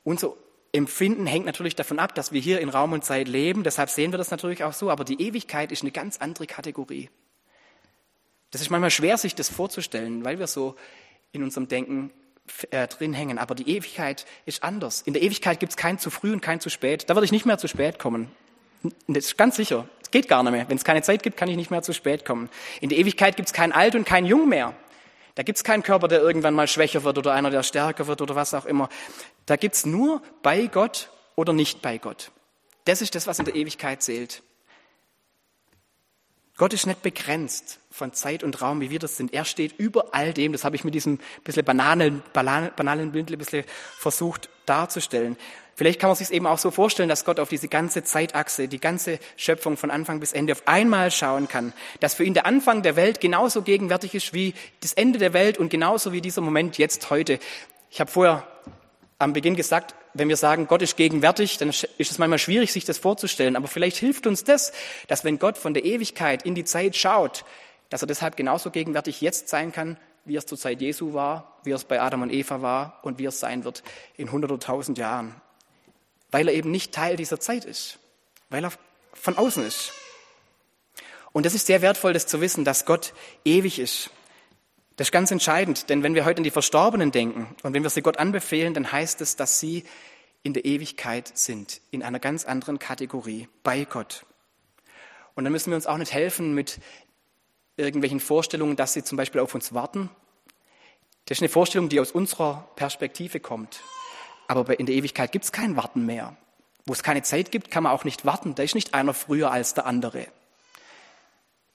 Unser 0.03 0.33
Empfinden 0.73 1.25
hängt 1.25 1.45
natürlich 1.45 1.75
davon 1.75 1.99
ab, 1.99 2.15
dass 2.15 2.31
wir 2.31 2.41
hier 2.41 2.59
in 2.59 2.69
Raum 2.69 2.93
und 2.93 3.03
Zeit 3.03 3.27
leben. 3.27 3.63
Deshalb 3.63 3.89
sehen 3.89 4.11
wir 4.11 4.17
das 4.17 4.31
natürlich 4.31 4.63
auch 4.63 4.73
so. 4.73 4.89
Aber 4.89 5.03
die 5.03 5.21
Ewigkeit 5.21 5.71
ist 5.71 5.81
eine 5.81 5.91
ganz 5.91 6.17
andere 6.17 6.47
Kategorie. 6.47 7.09
Das 8.51 8.61
ist 8.61 8.69
manchmal 8.69 8.91
schwer, 8.91 9.17
sich 9.17 9.33
das 9.33 9.49
vorzustellen, 9.49 10.23
weil 10.23 10.39
wir 10.39 10.47
so 10.47 10.75
in 11.31 11.43
unserem 11.43 11.67
Denken 11.67 12.11
äh, 12.69 12.87
drin 12.87 13.13
hängen. 13.13 13.37
Aber 13.37 13.55
die 13.55 13.69
Ewigkeit 13.69 14.25
ist 14.45 14.63
anders. 14.63 15.01
In 15.01 15.13
der 15.13 15.21
Ewigkeit 15.21 15.59
gibt 15.59 15.71
es 15.71 15.77
kein 15.77 15.99
zu 15.99 16.09
früh 16.09 16.33
und 16.33 16.41
kein 16.41 16.59
zu 16.59 16.69
spät. 16.69 17.09
Da 17.09 17.15
werde 17.15 17.25
ich 17.25 17.31
nicht 17.31 17.45
mehr 17.45 17.57
zu 17.57 17.67
spät 17.67 17.97
kommen. 17.97 18.29
Das 19.07 19.25
ist 19.25 19.37
ganz 19.37 19.55
sicher. 19.55 19.87
Es 20.01 20.11
geht 20.11 20.27
gar 20.27 20.43
nicht 20.43 20.51
mehr. 20.51 20.67
Wenn 20.67 20.77
es 20.77 20.83
keine 20.83 21.01
Zeit 21.01 21.23
gibt, 21.23 21.37
kann 21.37 21.47
ich 21.49 21.55
nicht 21.55 21.71
mehr 21.71 21.81
zu 21.81 21.93
spät 21.93 22.25
kommen. 22.25 22.49
In 22.81 22.89
der 22.89 22.97
Ewigkeit 22.97 23.37
gibt 23.37 23.47
es 23.47 23.53
kein 23.53 23.71
Alt 23.71 23.95
und 23.95 24.05
kein 24.05 24.25
Jung 24.25 24.49
mehr. 24.49 24.73
Da 25.35 25.43
gibt 25.43 25.57
es 25.57 25.63
keinen 25.63 25.83
Körper, 25.83 26.07
der 26.07 26.19
irgendwann 26.19 26.53
mal 26.53 26.67
schwächer 26.67 27.03
wird 27.03 27.17
oder 27.17 27.33
einer, 27.33 27.51
der 27.51 27.63
stärker 27.63 28.07
wird 28.07 28.21
oder 28.21 28.35
was 28.35 28.53
auch 28.53 28.65
immer. 28.65 28.89
Da 29.45 29.55
gibt 29.55 29.75
es 29.75 29.85
nur 29.85 30.21
bei 30.43 30.67
Gott 30.67 31.09
oder 31.35 31.53
nicht 31.53 31.81
bei 31.81 31.97
Gott. 31.97 32.31
Das 32.85 33.01
ist 33.01 33.15
das, 33.15 33.27
was 33.27 33.39
in 33.39 33.45
der 33.45 33.55
Ewigkeit 33.55 34.01
zählt. 34.01 34.43
Gott 36.61 36.73
ist 36.73 36.85
nicht 36.85 37.01
begrenzt 37.01 37.79
von 37.89 38.13
Zeit 38.13 38.43
und 38.43 38.61
Raum, 38.61 38.81
wie 38.81 38.91
wir 38.91 38.99
das 38.99 39.17
sind. 39.17 39.33
Er 39.33 39.45
steht 39.45 39.79
über 39.79 40.13
all 40.13 40.31
dem. 40.31 40.51
Das 40.51 40.63
habe 40.63 40.75
ich 40.75 40.83
mit 40.83 40.93
diesem 40.93 41.17
bisschen 41.43 41.65
banalen, 41.65 42.21
banalen 42.33 43.11
Bild 43.11 43.31
ein 43.31 43.37
bisschen 43.39 43.63
versucht 43.97 44.47
darzustellen. 44.67 45.37
Vielleicht 45.73 45.99
kann 45.99 46.11
man 46.11 46.17
sich 46.17 46.29
eben 46.29 46.45
auch 46.45 46.59
so 46.59 46.69
vorstellen, 46.69 47.09
dass 47.09 47.25
Gott 47.25 47.39
auf 47.39 47.49
diese 47.49 47.67
ganze 47.67 48.03
Zeitachse, 48.03 48.67
die 48.67 48.79
ganze 48.79 49.17
Schöpfung 49.37 49.75
von 49.75 49.89
Anfang 49.89 50.19
bis 50.19 50.33
Ende 50.33 50.53
auf 50.53 50.67
einmal 50.67 51.09
schauen 51.09 51.47
kann. 51.47 51.73
Dass 51.99 52.13
für 52.13 52.25
ihn 52.25 52.35
der 52.35 52.45
Anfang 52.45 52.83
der 52.83 52.95
Welt 52.95 53.21
genauso 53.21 53.63
gegenwärtig 53.63 54.13
ist 54.13 54.31
wie 54.35 54.53
das 54.81 54.93
Ende 54.93 55.17
der 55.17 55.33
Welt 55.33 55.57
und 55.57 55.69
genauso 55.71 56.13
wie 56.13 56.21
dieser 56.21 56.41
Moment 56.41 56.77
jetzt 56.77 57.09
heute. 57.09 57.39
Ich 57.89 57.99
habe 57.99 58.11
vorher 58.11 58.47
am 59.21 59.33
Beginn 59.33 59.55
gesagt, 59.55 59.93
wenn 60.13 60.29
wir 60.29 60.35
sagen, 60.35 60.67
Gott 60.67 60.81
ist 60.81 60.97
gegenwärtig, 60.97 61.57
dann 61.59 61.69
ist 61.69 61.87
es 61.99 62.17
manchmal 62.17 62.39
schwierig, 62.39 62.73
sich 62.73 62.85
das 62.85 62.97
vorzustellen. 62.97 63.55
Aber 63.55 63.67
vielleicht 63.67 63.97
hilft 63.97 64.25
uns 64.25 64.43
das, 64.43 64.73
dass 65.07 65.23
wenn 65.23 65.37
Gott 65.37 65.57
von 65.57 65.73
der 65.73 65.85
Ewigkeit 65.85 66.43
in 66.43 66.55
die 66.55 66.63
Zeit 66.63 66.95
schaut, 66.95 67.45
dass 67.89 68.01
er 68.01 68.07
deshalb 68.07 68.35
genauso 68.35 68.71
gegenwärtig 68.71 69.21
jetzt 69.21 69.47
sein 69.47 69.71
kann, 69.71 69.97
wie 70.25 70.35
es 70.35 70.45
zur 70.47 70.57
Zeit 70.57 70.81
Jesu 70.81 71.13
war, 71.13 71.59
wie 71.63 71.71
es 71.71 71.83
bei 71.83 72.01
Adam 72.01 72.23
und 72.23 72.33
Eva 72.33 72.61
war 72.61 72.99
und 73.03 73.19
wie 73.19 73.25
es 73.25 73.39
sein 73.39 73.63
wird 73.63 73.83
in 74.17 74.31
hundert 74.31 74.51
oder 74.51 74.59
tausend 74.59 74.97
Jahren. 74.97 75.39
Weil 76.31 76.47
er 76.47 76.53
eben 76.55 76.71
nicht 76.71 76.91
Teil 76.91 77.15
dieser 77.15 77.39
Zeit 77.39 77.65
ist, 77.65 77.99
weil 78.49 78.65
er 78.65 78.71
von 79.13 79.37
außen 79.37 79.65
ist. 79.65 79.93
Und 81.31 81.45
das 81.45 81.53
ist 81.53 81.67
sehr 81.67 81.81
wertvoll, 81.81 82.13
das 82.13 82.27
zu 82.27 82.41
wissen, 82.41 82.65
dass 82.65 82.85
Gott 82.85 83.13
ewig 83.45 83.77
ist. 83.77 84.09
Das 84.97 85.07
ist 85.07 85.11
ganz 85.11 85.31
entscheidend, 85.31 85.89
denn 85.89 86.03
wenn 86.03 86.15
wir 86.15 86.25
heute 86.25 86.37
an 86.39 86.43
die 86.43 86.51
Verstorbenen 86.51 87.11
denken 87.11 87.55
und 87.63 87.73
wenn 87.73 87.83
wir 87.83 87.89
sie 87.89 88.01
Gott 88.01 88.17
anbefehlen, 88.17 88.73
dann 88.73 88.91
heißt 88.91 89.21
es, 89.21 89.35
dass 89.35 89.59
sie 89.59 89.83
in 90.43 90.53
der 90.53 90.65
Ewigkeit 90.65 91.31
sind, 91.37 91.81
in 91.91 92.03
einer 92.03 92.19
ganz 92.19 92.45
anderen 92.45 92.79
Kategorie, 92.79 93.47
bei 93.63 93.85
Gott. 93.85 94.25
Und 95.35 95.43
dann 95.43 95.53
müssen 95.53 95.71
wir 95.71 95.75
uns 95.75 95.87
auch 95.87 95.97
nicht 95.97 96.13
helfen 96.13 96.53
mit 96.53 96.79
irgendwelchen 97.77 98.19
Vorstellungen, 98.19 98.75
dass 98.75 98.93
sie 98.93 99.03
zum 99.03 99.17
Beispiel 99.17 99.41
auf 99.41 99.55
uns 99.55 99.73
warten. 99.73 100.09
Das 101.25 101.37
ist 101.37 101.41
eine 101.41 101.49
Vorstellung, 101.49 101.89
die 101.89 101.99
aus 101.99 102.11
unserer 102.11 102.69
Perspektive 102.75 103.39
kommt. 103.39 103.81
Aber 104.47 104.79
in 104.79 104.85
der 104.85 104.95
Ewigkeit 104.95 105.31
gibt 105.31 105.45
es 105.45 105.51
kein 105.51 105.77
Warten 105.77 106.05
mehr. 106.05 106.35
Wo 106.85 106.93
es 106.93 107.03
keine 107.03 107.21
Zeit 107.21 107.51
gibt, 107.51 107.71
kann 107.71 107.83
man 107.83 107.93
auch 107.93 108.03
nicht 108.03 108.25
warten. 108.25 108.55
Da 108.55 108.63
ist 108.63 108.75
nicht 108.75 108.93
einer 108.93 109.13
früher 109.13 109.51
als 109.51 109.73
der 109.73 109.85
andere. 109.85 110.27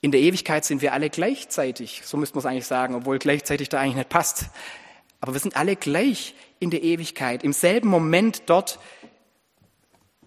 In 0.07 0.13
der 0.13 0.21
Ewigkeit 0.21 0.65
sind 0.65 0.83
wir 0.83 0.93
alle 0.93 1.11
gleichzeitig, 1.11 2.03
so 2.05 2.17
müsste 2.17 2.37
man 2.37 2.39
es 2.39 2.47
eigentlich 2.47 2.67
sagen, 2.67 2.95
obwohl 2.95 3.19
gleichzeitig 3.19 3.71
da 3.71 3.81
eigentlich 3.81 3.97
nicht 3.97 4.09
passt. 4.09 4.51
Aber 5.21 5.33
wir 5.33 5.41
sind 5.41 5.57
alle 5.57 5.75
gleich 5.75 6.37
in 6.61 6.71
der 6.71 6.85
Ewigkeit, 6.85 7.43
im 7.43 7.53
selben 7.53 7.89
Moment 7.89 8.45
dort. 8.47 8.79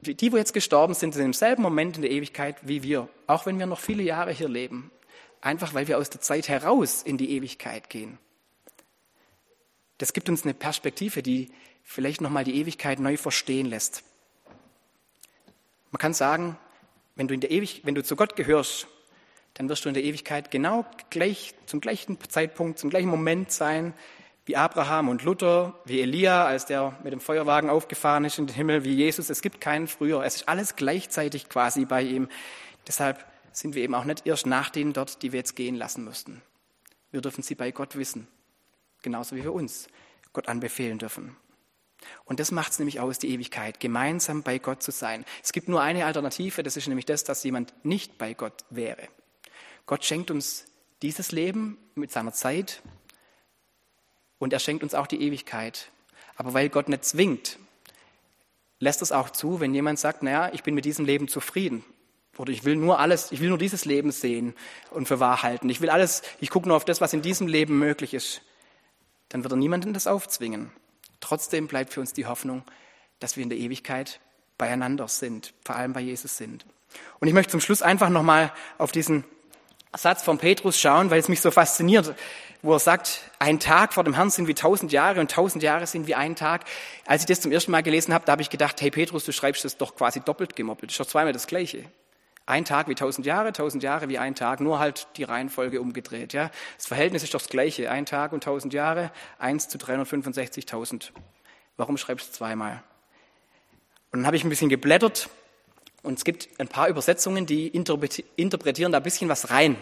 Die, 0.02 0.34
wo 0.34 0.36
jetzt 0.36 0.54
gestorben 0.54 0.96
sind, 0.96 1.14
sind 1.14 1.24
im 1.24 1.32
selben 1.32 1.62
Moment 1.62 1.96
in 1.96 2.02
der 2.02 2.12
Ewigkeit 2.12 2.58
wie 2.62 2.84
wir, 2.84 3.08
auch 3.26 3.46
wenn 3.46 3.58
wir 3.58 3.68
noch 3.68 3.80
viele 3.80 4.04
Jahre 4.04 4.34
hier 4.34 4.50
leben. 4.50 4.92
Einfach 5.40 5.74
weil 5.74 5.88
wir 5.88 5.98
aus 5.98 6.10
der 6.10 6.20
Zeit 6.20 6.50
heraus 6.50 7.02
in 7.02 7.18
die 7.18 7.32
Ewigkeit 7.32 7.90
gehen. 7.90 8.18
Das 9.98 10.12
gibt 10.12 10.28
uns 10.28 10.44
eine 10.44 10.56
Perspektive, 10.56 11.24
die 11.24 11.54
vielleicht 11.84 12.20
nochmal 12.20 12.44
die 12.44 12.56
Ewigkeit 12.56 13.00
neu 13.00 13.16
verstehen 13.16 13.68
lässt. 13.68 14.04
Man 15.92 16.00
kann 16.00 16.14
sagen, 16.14 16.58
wenn 17.16 17.30
du, 17.30 17.34
in 17.34 17.40
der 17.40 17.52
Ewig 17.52 17.84
wenn 17.86 17.96
du 17.96 18.04
zu 18.04 18.18
Gott 18.18 18.36
gehörst, 18.36 18.86
dann 19.60 19.68
wirst 19.68 19.84
du 19.84 19.90
in 19.90 19.94
der 19.94 20.06
Ewigkeit 20.06 20.52
genau 20.52 20.86
gleich, 21.10 21.54
zum 21.66 21.82
gleichen 21.82 22.18
Zeitpunkt, 22.30 22.80
zum 22.80 22.90
gleichen 22.90 23.10
Moment 23.10 23.52
sein, 23.52 23.94
wie 24.46 24.56
Abraham 24.56 25.10
und 25.10 25.24
Luther, 25.24 25.78
wie 25.84 26.00
Elia, 26.00 26.46
als 26.46 26.66
der 26.66 26.98
mit 27.04 27.12
dem 27.12 27.20
Feuerwagen 27.20 27.70
aufgefahren 27.70 28.24
ist 28.24 28.40
in 28.40 28.48
den 28.48 28.56
Himmel, 28.56 28.86
wie 28.86 28.94
Jesus. 28.94 29.30
Es 29.30 29.42
gibt 29.42 29.60
keinen 29.60 29.88
früher. 29.88 30.24
Es 30.24 30.36
ist 30.36 30.48
alles 30.48 30.78
gleichzeitig 30.78 31.50
quasi 31.50 31.84
bei 31.84 32.04
ihm. 32.04 32.30
Deshalb 32.88 33.26
sind 33.52 33.76
wir 33.76 33.84
eben 33.84 33.96
auch 33.96 34.06
nicht 34.06 34.26
erst 34.26 34.46
nach 34.46 34.70
denen 34.70 34.94
dort, 34.94 35.24
die 35.24 35.34
wir 35.34 35.40
jetzt 35.40 35.58
gehen 35.58 35.76
lassen 35.76 36.06
müssten. 36.06 36.42
Wir 37.12 37.20
dürfen 37.20 37.44
sie 37.44 37.56
bei 37.56 37.72
Gott 37.72 37.98
wissen. 37.98 38.30
Genauso 39.02 39.36
wie 39.36 39.44
wir 39.44 39.54
uns 39.54 39.90
Gott 40.32 40.48
anbefehlen 40.48 41.00
dürfen. 41.00 41.36
Und 42.24 42.40
das 42.40 42.52
macht 42.52 42.72
es 42.72 42.80
nämlich 42.80 43.02
aus, 43.02 43.20
die 43.20 43.34
Ewigkeit, 43.34 43.82
gemeinsam 43.82 44.42
bei 44.42 44.58
Gott 44.58 44.82
zu 44.82 44.92
sein. 44.92 45.26
Es 45.44 45.52
gibt 45.52 45.68
nur 45.68 45.82
eine 45.82 46.06
Alternative, 46.06 46.64
das 46.64 46.78
ist 46.78 46.88
nämlich 46.88 47.06
das, 47.06 47.26
dass 47.26 47.44
jemand 47.44 47.74
nicht 47.84 48.18
bei 48.18 48.34
Gott 48.34 48.64
wäre. 48.70 49.10
Gott 49.90 50.06
schenkt 50.06 50.30
uns 50.30 50.66
dieses 51.02 51.32
Leben 51.32 51.80
mit 51.96 52.12
seiner 52.12 52.32
Zeit 52.32 52.84
und 54.38 54.54
er 54.54 54.60
schenkt 54.60 54.84
uns 54.84 54.94
auch 54.94 55.08
die 55.08 55.20
Ewigkeit. 55.20 55.90
Aber 56.36 56.54
weil 56.54 56.70
Gott 56.70 56.90
nicht 56.90 57.06
zwingt, 57.06 57.58
lässt 58.78 59.02
es 59.02 59.12
auch 59.12 59.32
zu, 59.32 59.60
wenn 59.60 59.74
jemand 59.74 59.98
sagt, 59.98 60.22
naja, 60.22 60.52
ich 60.54 60.62
bin 60.62 60.76
mit 60.76 60.86
diesem 60.86 61.06
Leben 61.06 61.28
zufrieden. 61.28 61.84
Oder 62.38 62.52
ich 62.52 62.66
will 62.66 62.76
nur 62.76 63.00
alles, 63.00 63.32
ich 63.32 63.40
will 63.40 63.50
nur 63.50 63.58
dieses 63.58 63.86
Leben 63.86 64.12
sehen 64.12 64.54
und 64.92 65.08
für 65.08 65.20
wahr 65.20 65.42
halten. 65.42 65.68
Ich 65.70 65.82
will 65.82 65.90
alles, 65.90 66.22
ich 66.40 66.52
gucke 66.52 66.68
nur 66.68 66.78
auf 66.78 66.86
das, 66.86 67.02
was 67.02 67.14
in 67.14 67.24
diesem 67.24 67.48
Leben 67.48 67.80
möglich 67.80 68.14
ist. 68.14 68.44
Dann 69.30 69.42
wird 69.42 69.54
er 69.54 69.58
niemandem 69.58 69.94
das 69.94 70.06
aufzwingen. 70.06 70.72
Trotzdem 71.20 71.66
bleibt 71.66 71.94
für 71.94 72.00
uns 72.00 72.14
die 72.14 72.28
Hoffnung, 72.28 72.62
dass 73.20 73.38
wir 73.38 73.44
in 73.44 73.50
der 73.50 73.58
Ewigkeit 73.58 74.20
beieinander 74.60 75.08
sind, 75.08 75.56
vor 75.66 75.78
allem 75.78 75.94
bei 75.94 76.02
Jesus 76.02 76.38
sind. 76.38 76.64
Und 77.20 77.28
ich 77.28 77.34
möchte 77.34 77.50
zum 77.50 77.60
Schluss 77.60 77.82
einfach 77.82 78.10
nochmal 78.10 78.54
auf 78.78 78.92
diesen 78.92 79.24
Satz 79.96 80.24
von 80.24 80.38
Petrus 80.38 80.80
schauen, 80.80 81.10
weil 81.10 81.20
es 81.20 81.30
mich 81.30 81.42
so 81.42 81.50
fasziniert, 81.50 82.14
wo 82.62 82.74
er 82.74 82.80
sagt, 82.80 83.22
ein 83.40 83.60
Tag 83.60 83.94
vor 83.94 84.04
dem 84.04 84.14
Herrn 84.14 84.30
sind 84.30 84.48
wie 84.48 84.54
tausend 84.54 84.92
Jahre 84.92 85.20
und 85.20 85.32
tausend 85.32 85.64
Jahre 85.64 85.88
sind 85.88 86.08
wie 86.08 86.16
ein 86.16 86.36
Tag. 86.36 86.66
Als 87.06 87.24
ich 87.24 87.28
das 87.28 87.42
zum 87.42 87.52
ersten 87.52 87.72
Mal 87.72 87.82
gelesen 87.82 88.14
habe, 88.14 88.26
da 88.26 88.34
habe 88.34 88.42
ich 88.42 88.50
gedacht, 88.50 88.80
hey 88.82 88.92
Petrus, 88.92 89.26
du 89.26 89.32
schreibst 89.32 89.66
das 89.66 89.78
doch 89.78 89.96
quasi 89.96 90.20
doppelt 90.20 90.56
gemoppelt. 90.56 90.92
Das 90.92 90.96
ist 90.96 91.00
doch 91.00 91.08
zweimal 91.08 91.34
das 91.34 91.48
Gleiche. 91.48 91.86
Ein 92.46 92.66
Tag 92.66 92.88
wie 92.88 92.96
tausend 92.96 93.26
Jahre, 93.26 93.54
tausend 93.54 93.84
Jahre 93.84 94.10
wie 94.10 94.18
ein 94.18 94.36
Tag, 94.36 94.60
nur 94.60 94.80
halt 94.80 95.08
die 95.18 95.24
Reihenfolge 95.24 95.82
umgedreht. 95.82 96.34
Ja, 96.34 96.52
das 96.78 96.88
Verhältnis 96.88 97.24
ist 97.24 97.34
doch 97.34 97.40
das 97.40 97.50
Gleiche. 97.50 97.90
Ein 97.90 98.06
Tag 98.06 98.34
und 98.34 98.44
tausend 98.44 98.74
Jahre, 98.74 99.12
eins 99.38 99.70
zu 99.70 99.78
365.000. 99.78 101.12
Warum 101.78 101.98
schreibst 101.98 102.30
du 102.30 102.34
zweimal? 102.34 102.84
Und 104.12 104.20
dann 104.20 104.26
habe 104.26 104.36
ich 104.36 104.44
ein 104.44 104.50
bisschen 104.50 104.70
geblättert 104.70 105.30
und 106.02 106.18
es 106.18 106.24
gibt 106.24 106.50
ein 106.60 106.68
paar 106.68 106.88
Übersetzungen, 106.88 107.46
die 107.46 107.68
interpretieren 107.68 108.92
da 108.92 108.98
ein 108.98 109.04
bisschen 109.04 109.30
was 109.30 109.50
rein. 109.50 109.78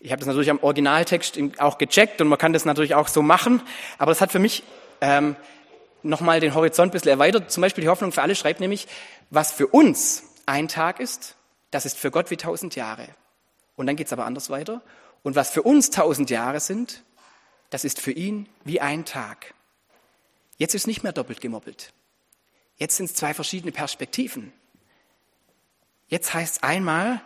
Ich 0.00 0.12
habe 0.12 0.20
das 0.20 0.26
natürlich 0.26 0.50
am 0.50 0.58
Originaltext 0.60 1.38
auch 1.58 1.78
gecheckt 1.78 2.20
und 2.20 2.28
man 2.28 2.38
kann 2.38 2.52
das 2.52 2.64
natürlich 2.64 2.94
auch 2.94 3.08
so 3.08 3.22
machen, 3.22 3.62
aber 3.98 4.10
das 4.10 4.20
hat 4.20 4.32
für 4.32 4.38
mich 4.38 4.62
ähm, 5.00 5.36
nochmal 6.02 6.40
den 6.40 6.54
Horizont 6.54 6.90
ein 6.90 6.92
bisschen 6.92 7.10
erweitert. 7.10 7.50
Zum 7.50 7.60
Beispiel 7.60 7.82
die 7.82 7.88
Hoffnung 7.88 8.12
für 8.12 8.22
alle 8.22 8.34
schreibt 8.34 8.60
nämlich, 8.60 8.86
was 9.30 9.52
für 9.52 9.66
uns 9.66 10.24
ein 10.46 10.68
Tag 10.68 11.00
ist, 11.00 11.36
das 11.70 11.86
ist 11.86 11.98
für 11.98 12.10
Gott 12.10 12.30
wie 12.30 12.36
tausend 12.36 12.76
Jahre. 12.76 13.08
Und 13.76 13.86
dann 13.86 13.96
geht 13.96 14.06
es 14.06 14.12
aber 14.12 14.26
anders 14.26 14.50
weiter. 14.50 14.82
Und 15.22 15.36
was 15.36 15.50
für 15.50 15.62
uns 15.62 15.90
tausend 15.90 16.30
Jahre 16.30 16.60
sind, 16.60 17.02
das 17.70 17.84
ist 17.84 18.00
für 18.00 18.12
ihn 18.12 18.48
wie 18.64 18.80
ein 18.80 19.04
Tag. 19.04 19.54
Jetzt 20.56 20.74
ist 20.74 20.86
nicht 20.86 21.02
mehr 21.02 21.12
doppelt 21.12 21.40
gemoppelt. 21.40 21.92
Jetzt 22.76 22.96
sind 22.96 23.06
es 23.06 23.14
zwei 23.14 23.34
verschiedene 23.34 23.72
Perspektiven. 23.72 24.52
Jetzt 26.10 26.34
heißt 26.34 26.56
es 26.56 26.62
einmal, 26.62 27.22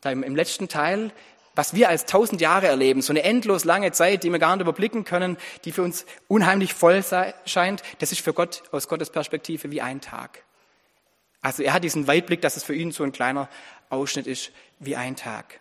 da 0.00 0.10
im, 0.10 0.22
im 0.22 0.34
letzten 0.34 0.68
Teil, 0.68 1.12
was 1.54 1.74
wir 1.74 1.88
als 1.88 2.06
tausend 2.06 2.40
Jahre 2.40 2.66
erleben, 2.66 3.02
so 3.02 3.12
eine 3.12 3.22
endlos 3.22 3.64
lange 3.64 3.92
Zeit, 3.92 4.24
die 4.24 4.32
wir 4.32 4.38
gar 4.38 4.56
nicht 4.56 4.62
überblicken 4.62 5.04
können, 5.04 5.36
die 5.64 5.72
für 5.72 5.82
uns 5.82 6.04
unheimlich 6.26 6.74
voll 6.74 7.02
sei, 7.02 7.34
scheint, 7.44 7.82
das 8.00 8.12
ist 8.12 8.22
für 8.22 8.32
Gott 8.32 8.64
aus 8.72 8.88
Gottes 8.88 9.10
Perspektive 9.10 9.70
wie 9.70 9.80
ein 9.80 10.00
Tag. 10.00 10.42
Also 11.42 11.62
er 11.62 11.74
hat 11.74 11.84
diesen 11.84 12.06
Weitblick, 12.06 12.40
dass 12.40 12.56
es 12.56 12.64
für 12.64 12.74
ihn 12.74 12.90
so 12.90 13.04
ein 13.04 13.12
kleiner 13.12 13.48
Ausschnitt 13.90 14.26
ist 14.26 14.50
wie 14.80 14.96
ein 14.96 15.14
Tag. 15.14 15.60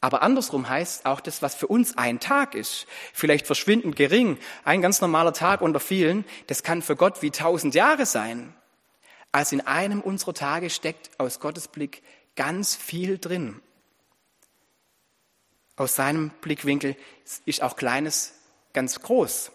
Aber 0.00 0.22
andersrum 0.22 0.68
heißt 0.68 1.04
auch 1.04 1.20
das, 1.20 1.42
was 1.42 1.54
für 1.54 1.66
uns 1.66 1.98
ein 1.98 2.18
Tag 2.18 2.54
ist, 2.54 2.86
vielleicht 3.12 3.46
verschwindend 3.46 3.96
gering, 3.96 4.38
ein 4.64 4.80
ganz 4.80 5.02
normaler 5.02 5.34
Tag 5.34 5.60
unter 5.60 5.78
vielen, 5.78 6.24
das 6.46 6.62
kann 6.62 6.80
für 6.80 6.96
Gott 6.96 7.20
wie 7.20 7.30
tausend 7.30 7.74
Jahre 7.74 8.06
sein. 8.06 8.54
Also 9.32 9.56
in 9.56 9.60
einem 9.60 10.00
unserer 10.00 10.34
Tage 10.34 10.70
steckt 10.70 11.18
aus 11.18 11.40
Gottes 11.40 11.68
Blick 11.68 12.02
ganz 12.36 12.74
viel 12.74 13.18
drin. 13.18 13.60
Aus 15.76 15.94
seinem 15.94 16.30
Blickwinkel 16.40 16.96
ist 17.46 17.62
auch 17.62 17.76
Kleines 17.76 18.34
ganz 18.72 19.00
groß. 19.00 19.52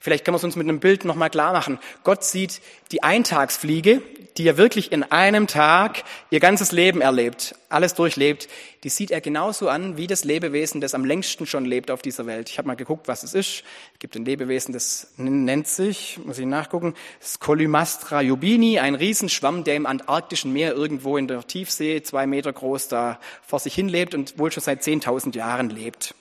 Vielleicht 0.00 0.24
können 0.24 0.34
wir 0.34 0.38
es 0.38 0.44
uns 0.44 0.56
mit 0.56 0.68
einem 0.68 0.80
Bild 0.80 1.04
nochmal 1.04 1.30
klar 1.30 1.52
machen. 1.52 1.78
Gott 2.04 2.24
sieht 2.24 2.60
die 2.92 3.02
Eintagsfliege, 3.02 4.00
die 4.38 4.44
ja 4.44 4.56
wirklich 4.56 4.92
in 4.92 5.02
einem 5.02 5.48
Tag 5.48 6.04
ihr 6.30 6.38
ganzes 6.38 6.70
Leben 6.70 7.00
erlebt, 7.00 7.56
alles 7.68 7.94
durchlebt, 7.94 8.48
die 8.84 8.88
sieht 8.88 9.10
er 9.10 9.20
genauso 9.20 9.68
an 9.68 9.96
wie 9.96 10.06
das 10.06 10.22
Lebewesen, 10.22 10.80
das 10.80 10.94
am 10.94 11.04
längsten 11.04 11.44
schon 11.44 11.64
lebt 11.64 11.90
auf 11.90 12.02
dieser 12.02 12.26
Welt. 12.26 12.48
Ich 12.48 12.58
habe 12.58 12.68
mal 12.68 12.76
geguckt, 12.76 13.08
was 13.08 13.24
es 13.24 13.34
ist. 13.34 13.64
Es 13.94 13.98
gibt 13.98 14.14
ein 14.14 14.24
Lebewesen, 14.24 14.72
das 14.72 15.12
nennt 15.16 15.66
sich, 15.66 16.20
muss 16.24 16.38
ich 16.38 16.46
nachgucken, 16.46 16.94
Scolimastra 17.20 18.22
jubini, 18.22 18.78
ein 18.78 18.94
Riesenschwamm, 18.94 19.64
der 19.64 19.74
im 19.74 19.86
antarktischen 19.86 20.52
Meer 20.52 20.72
irgendwo 20.72 21.16
in 21.16 21.26
der 21.26 21.44
Tiefsee, 21.44 22.02
zwei 22.02 22.28
Meter 22.28 22.52
groß, 22.52 22.86
da 22.86 23.18
vor 23.44 23.58
sich 23.58 23.74
hin 23.74 23.88
lebt 23.88 24.14
und 24.14 24.38
wohl 24.38 24.52
schon 24.52 24.62
seit 24.62 24.82
10.000 24.82 25.34
Jahren 25.34 25.68
lebt. 25.68 26.14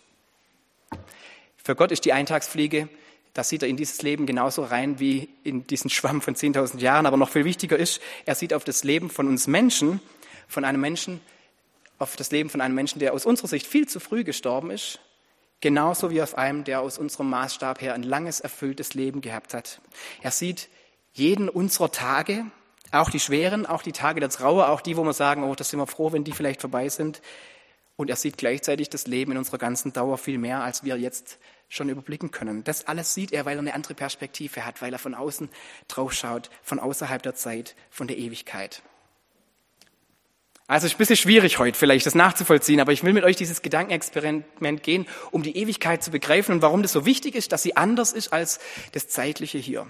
Für 1.64 1.76
Gott 1.76 1.92
ist 1.92 2.06
die 2.06 2.14
Eintagsfliege 2.14 2.90
da 3.38 3.44
sieht 3.44 3.62
er 3.62 3.70
in 3.70 3.78
dieses 3.78 4.02
Leben 4.02 4.26
genauso 4.26 4.64
rein 4.64 5.00
wie 5.00 5.30
in 5.44 5.68
diesen 5.68 5.92
Schwamm 5.92 6.24
von 6.24 6.34
10.000 6.34 6.80
Jahren. 6.80 7.06
Aber 7.06 7.18
noch 7.18 7.30
viel 7.30 7.46
wichtiger 7.46 7.78
ist, 7.78 8.02
er 8.26 8.34
sieht 8.34 8.52
auf 8.52 8.64
das 8.64 8.84
Leben 8.84 9.12
von 9.12 9.28
uns 9.28 9.46
Menschen, 9.46 10.00
von 10.48 10.66
einem 10.66 10.82
Menschen, 10.82 11.22
auf 12.00 12.16
das 12.16 12.32
Leben 12.32 12.50
von 12.50 12.62
einem 12.62 12.74
Menschen, 12.74 12.98
der 12.98 13.14
aus 13.14 13.28
unserer 13.28 13.48
Sicht 13.48 13.68
viel 13.68 13.88
zu 13.88 14.00
früh 14.00 14.24
gestorben 14.24 14.72
ist, 14.72 15.00
genauso 15.62 16.10
wie 16.10 16.20
auf 16.24 16.36
einem, 16.36 16.64
der 16.64 16.82
aus 16.82 16.98
unserem 16.98 17.30
Maßstab 17.30 17.80
her 17.80 17.94
ein 17.94 18.02
langes, 18.02 18.40
erfülltes 18.40 18.96
Leben 18.96 19.22
gehabt 19.22 19.54
hat. 19.54 19.82
Er 20.24 20.32
sieht 20.32 20.68
jeden 21.14 21.48
unserer 21.48 21.92
Tage, 21.92 22.44
auch 22.92 23.12
die 23.12 23.20
schweren, 23.20 23.68
auch 23.68 23.84
die 23.84 23.92
Tage 23.92 24.20
der 24.20 24.30
Trauer, 24.30 24.70
auch 24.70 24.82
die, 24.82 24.98
wo 24.98 25.04
wir 25.04 25.14
sagen, 25.14 25.44
oh, 25.44 25.54
das 25.54 25.70
sind 25.70 25.80
wir 25.80 25.86
froh, 25.86 26.12
wenn 26.12 26.24
die 26.24 26.32
vielleicht 26.32 26.62
vorbei 26.62 26.90
sind. 26.90 27.22
Und 27.98 28.10
er 28.10 28.16
sieht 28.16 28.38
gleichzeitig 28.38 28.90
das 28.90 29.08
Leben 29.08 29.34
in 29.34 29.38
unserer 29.38 29.58
ganzen 29.58 29.92
Dauer 29.92 30.18
viel 30.18 30.38
mehr, 30.38 30.62
als 30.62 30.84
wir 30.84 30.98
jetzt 30.98 31.40
schon 31.68 31.90
überblicken 31.90 32.32
können. 32.32 32.64
Das 32.64 32.88
alles 32.88 33.14
sieht 33.14 33.34
er, 33.34 33.46
weil 33.46 33.58
er 33.58 33.60
eine 33.60 33.74
andere 33.74 33.96
Perspektive 33.96 34.66
hat, 34.66 34.82
weil 34.82 34.94
er 34.94 35.00
von 35.00 35.16
außen 35.16 35.50
drauf 35.88 36.14
schaut, 36.14 36.50
von 36.64 36.80
außerhalb 36.80 37.22
der 37.22 37.36
Zeit, 37.36 37.76
von 37.90 38.08
der 38.08 38.18
Ewigkeit. 38.18 38.84
Also 40.68 40.86
ist 40.86 40.96
ein 40.96 40.98
bisschen 40.98 41.16
schwierig 41.16 41.60
heute 41.60 41.78
vielleicht, 41.80 42.06
das 42.06 42.14
nachzuvollziehen, 42.14 42.82
aber 42.82 42.92
ich 42.92 43.04
will 43.04 43.14
mit 43.14 43.24
euch 43.24 43.38
dieses 43.38 43.62
Gedankenexperiment 43.62 44.84
gehen, 44.84 45.08
um 45.32 45.42
die 45.42 45.56
Ewigkeit 45.58 46.04
zu 46.04 46.12
begreifen 46.12 46.54
und 46.56 46.62
warum 46.62 46.82
das 46.82 46.92
so 46.92 47.06
wichtig 47.06 47.36
ist, 47.36 47.54
dass 47.54 47.64
sie 47.64 47.78
anders 47.78 48.12
ist 48.12 48.34
als 48.34 48.60
das 48.92 49.08
Zeitliche 49.08 49.58
hier. 49.58 49.88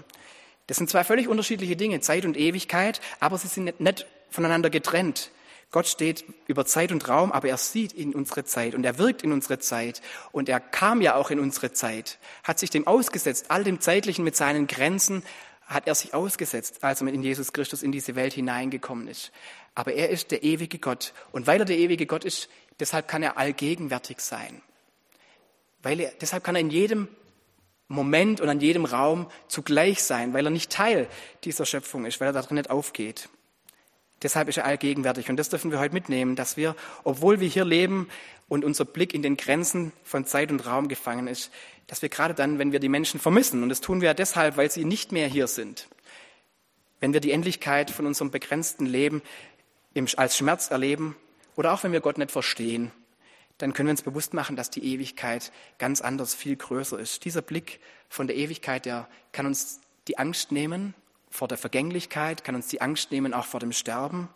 Das 0.68 0.76
sind 0.76 0.88
zwei 0.88 1.02
völlig 1.02 1.26
unterschiedliche 1.26 1.74
Dinge, 1.74 2.00
Zeit 2.00 2.24
und 2.24 2.36
Ewigkeit, 2.36 3.00
aber 3.18 3.38
sie 3.38 3.48
sind 3.48 3.80
nicht 3.80 4.06
voneinander 4.30 4.70
getrennt. 4.70 5.32
Gott 5.70 5.86
steht 5.86 6.24
über 6.46 6.64
Zeit 6.64 6.92
und 6.92 7.08
Raum, 7.08 7.30
aber 7.30 7.48
er 7.48 7.58
sieht 7.58 7.92
in 7.92 8.14
unsere 8.14 8.44
Zeit 8.44 8.74
und 8.74 8.84
er 8.84 8.98
wirkt 8.98 9.22
in 9.22 9.32
unsere 9.32 9.58
Zeit 9.58 10.00
und 10.32 10.48
er 10.48 10.60
kam 10.60 11.02
ja 11.02 11.14
auch 11.14 11.30
in 11.30 11.38
unsere 11.38 11.72
Zeit, 11.72 12.18
hat 12.42 12.58
sich 12.58 12.70
dem 12.70 12.86
ausgesetzt, 12.86 13.46
all 13.50 13.64
dem 13.64 13.80
Zeitlichen 13.80 14.24
mit 14.24 14.34
seinen 14.34 14.66
Grenzen 14.66 15.22
hat 15.66 15.86
er 15.86 15.94
sich 15.94 16.14
ausgesetzt, 16.14 16.82
als 16.82 17.02
er 17.02 17.08
in 17.08 17.22
Jesus 17.22 17.52
Christus 17.52 17.82
in 17.82 17.92
diese 17.92 18.16
Welt 18.16 18.32
hineingekommen 18.32 19.06
ist. 19.06 19.30
Aber 19.74 19.92
er 19.92 20.08
ist 20.08 20.30
der 20.30 20.42
ewige 20.42 20.78
Gott. 20.78 21.12
Und 21.30 21.46
weil 21.46 21.60
er 21.60 21.66
der 21.66 21.76
ewige 21.76 22.06
Gott 22.06 22.24
ist, 22.24 22.48
deshalb 22.80 23.06
kann 23.06 23.22
er 23.22 23.36
allgegenwärtig 23.36 24.20
sein. 24.20 24.62
Weil 25.82 26.00
er, 26.00 26.12
deshalb 26.20 26.42
kann 26.42 26.56
er 26.56 26.62
in 26.62 26.70
jedem 26.70 27.08
Moment 27.86 28.40
und 28.40 28.48
an 28.48 28.60
jedem 28.60 28.86
Raum 28.86 29.30
zugleich 29.46 30.02
sein, 30.02 30.32
weil 30.32 30.46
er 30.46 30.50
nicht 30.50 30.72
Teil 30.72 31.06
dieser 31.44 31.66
Schöpfung 31.66 32.06
ist, 32.06 32.18
weil 32.20 32.28
er 32.28 32.32
darin 32.32 32.56
nicht 32.56 32.70
aufgeht. 32.70 33.28
Deshalb 34.22 34.48
ist 34.48 34.56
er 34.56 34.64
allgegenwärtig. 34.64 35.30
Und 35.30 35.36
das 35.36 35.48
dürfen 35.48 35.70
wir 35.70 35.78
heute 35.78 35.94
mitnehmen, 35.94 36.34
dass 36.34 36.56
wir, 36.56 36.74
obwohl 37.04 37.40
wir 37.40 37.48
hier 37.48 37.64
leben 37.64 38.08
und 38.48 38.64
unser 38.64 38.84
Blick 38.84 39.14
in 39.14 39.22
den 39.22 39.36
Grenzen 39.36 39.92
von 40.02 40.24
Zeit 40.24 40.50
und 40.50 40.66
Raum 40.66 40.88
gefangen 40.88 41.28
ist, 41.28 41.52
dass 41.86 42.02
wir 42.02 42.08
gerade 42.08 42.34
dann, 42.34 42.58
wenn 42.58 42.72
wir 42.72 42.80
die 42.80 42.88
Menschen 42.88 43.20
vermissen, 43.20 43.62
und 43.62 43.68
das 43.68 43.80
tun 43.80 44.00
wir 44.00 44.06
ja 44.06 44.14
deshalb, 44.14 44.56
weil 44.56 44.70
sie 44.70 44.84
nicht 44.84 45.12
mehr 45.12 45.28
hier 45.28 45.46
sind, 45.46 45.88
wenn 47.00 47.12
wir 47.12 47.20
die 47.20 47.30
Endlichkeit 47.30 47.90
von 47.90 48.06
unserem 48.06 48.30
begrenzten 48.30 48.86
Leben 48.86 49.22
als 50.16 50.36
Schmerz 50.36 50.70
erleben 50.70 51.16
oder 51.56 51.72
auch 51.72 51.84
wenn 51.84 51.92
wir 51.92 52.00
Gott 52.00 52.18
nicht 52.18 52.30
verstehen, 52.30 52.90
dann 53.58 53.72
können 53.72 53.88
wir 53.88 53.92
uns 53.92 54.02
bewusst 54.02 54.34
machen, 54.34 54.54
dass 54.54 54.70
die 54.70 54.84
Ewigkeit 54.84 55.50
ganz 55.78 56.00
anders, 56.00 56.34
viel 56.34 56.56
größer 56.56 56.98
ist. 56.98 57.24
Dieser 57.24 57.42
Blick 57.42 57.80
von 58.08 58.26
der 58.26 58.36
Ewigkeit, 58.36 58.84
der 58.86 59.08
kann 59.32 59.46
uns 59.46 59.80
die 60.06 60.18
Angst 60.18 60.52
nehmen 60.52 60.94
vor 61.30 61.48
der 61.48 61.58
Vergänglichkeit, 61.58 62.44
kann 62.44 62.54
uns 62.54 62.68
die 62.68 62.80
Angst 62.80 63.10
nehmen 63.10 63.34
auch 63.34 63.44
vor 63.44 63.60
dem 63.60 63.72
Sterben, 63.72 64.28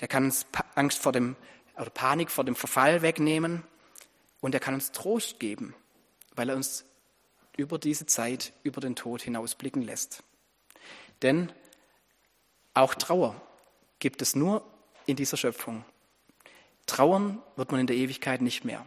der 0.00 0.08
kann 0.08 0.24
uns 0.24 0.46
Angst 0.74 0.98
vor 0.98 1.12
dem 1.12 1.36
oder 1.76 1.90
Panik 1.90 2.30
vor 2.30 2.44
dem 2.44 2.56
Verfall 2.56 3.02
wegnehmen 3.02 3.64
und 4.40 4.54
er 4.54 4.60
kann 4.60 4.74
uns 4.74 4.92
Trost 4.92 5.40
geben, 5.40 5.74
weil 6.34 6.48
er 6.48 6.56
uns 6.56 6.84
über 7.56 7.78
diese 7.78 8.06
Zeit, 8.06 8.52
über 8.62 8.80
den 8.80 8.96
Tod 8.96 9.22
hinausblicken 9.22 9.82
lässt. 9.82 10.22
Denn 11.22 11.52
auch 12.74 12.94
Trauer 12.94 13.40
gibt 13.98 14.22
es 14.22 14.34
nur 14.34 14.64
in 15.06 15.16
dieser 15.16 15.36
Schöpfung. 15.36 15.84
Trauern 16.86 17.42
wird 17.56 17.70
man 17.70 17.80
in 17.80 17.86
der 17.86 17.96
Ewigkeit 17.96 18.42
nicht 18.42 18.64
mehr. 18.64 18.84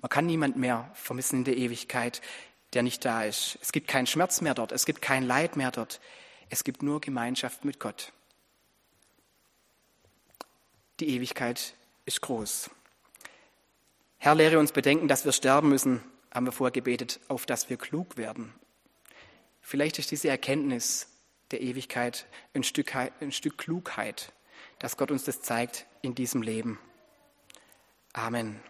Man 0.00 0.08
kann 0.08 0.26
niemand 0.26 0.56
mehr 0.56 0.90
vermissen 0.94 1.40
in 1.40 1.44
der 1.44 1.56
Ewigkeit, 1.56 2.22
der 2.74 2.82
nicht 2.82 3.04
da 3.04 3.24
ist. 3.24 3.58
Es 3.62 3.72
gibt 3.72 3.88
keinen 3.88 4.06
Schmerz 4.06 4.40
mehr 4.40 4.54
dort, 4.54 4.72
es 4.72 4.86
gibt 4.86 5.02
kein 5.02 5.22
Leid 5.24 5.56
mehr 5.56 5.70
dort. 5.70 6.00
Es 6.50 6.64
gibt 6.64 6.82
nur 6.82 7.00
Gemeinschaft 7.00 7.64
mit 7.64 7.80
Gott. 7.80 8.12
Die 11.00 11.08
Ewigkeit 11.08 11.74
ist 12.04 12.20
groß. 12.20 12.70
Herr, 14.18 14.34
lehre 14.34 14.58
uns 14.58 14.72
bedenken, 14.72 15.08
dass 15.08 15.24
wir 15.24 15.32
sterben 15.32 15.68
müssen, 15.68 16.02
haben 16.32 16.46
wir 16.46 16.52
vorher 16.52 16.72
gebetet, 16.72 17.20
auf 17.28 17.46
dass 17.46 17.68
wir 17.70 17.76
klug 17.76 18.16
werden. 18.16 18.54
Vielleicht 19.60 19.98
ist 19.98 20.10
diese 20.10 20.28
Erkenntnis 20.28 21.08
der 21.50 21.60
Ewigkeit 21.60 22.26
ein 22.54 22.62
Stück, 22.62 22.94
ein 22.94 23.32
Stück 23.32 23.58
Klugheit, 23.58 24.32
dass 24.78 24.96
Gott 24.96 25.10
uns 25.10 25.24
das 25.24 25.40
zeigt 25.42 25.86
in 26.02 26.14
diesem 26.14 26.42
Leben. 26.42 26.78
Amen. 28.12 28.60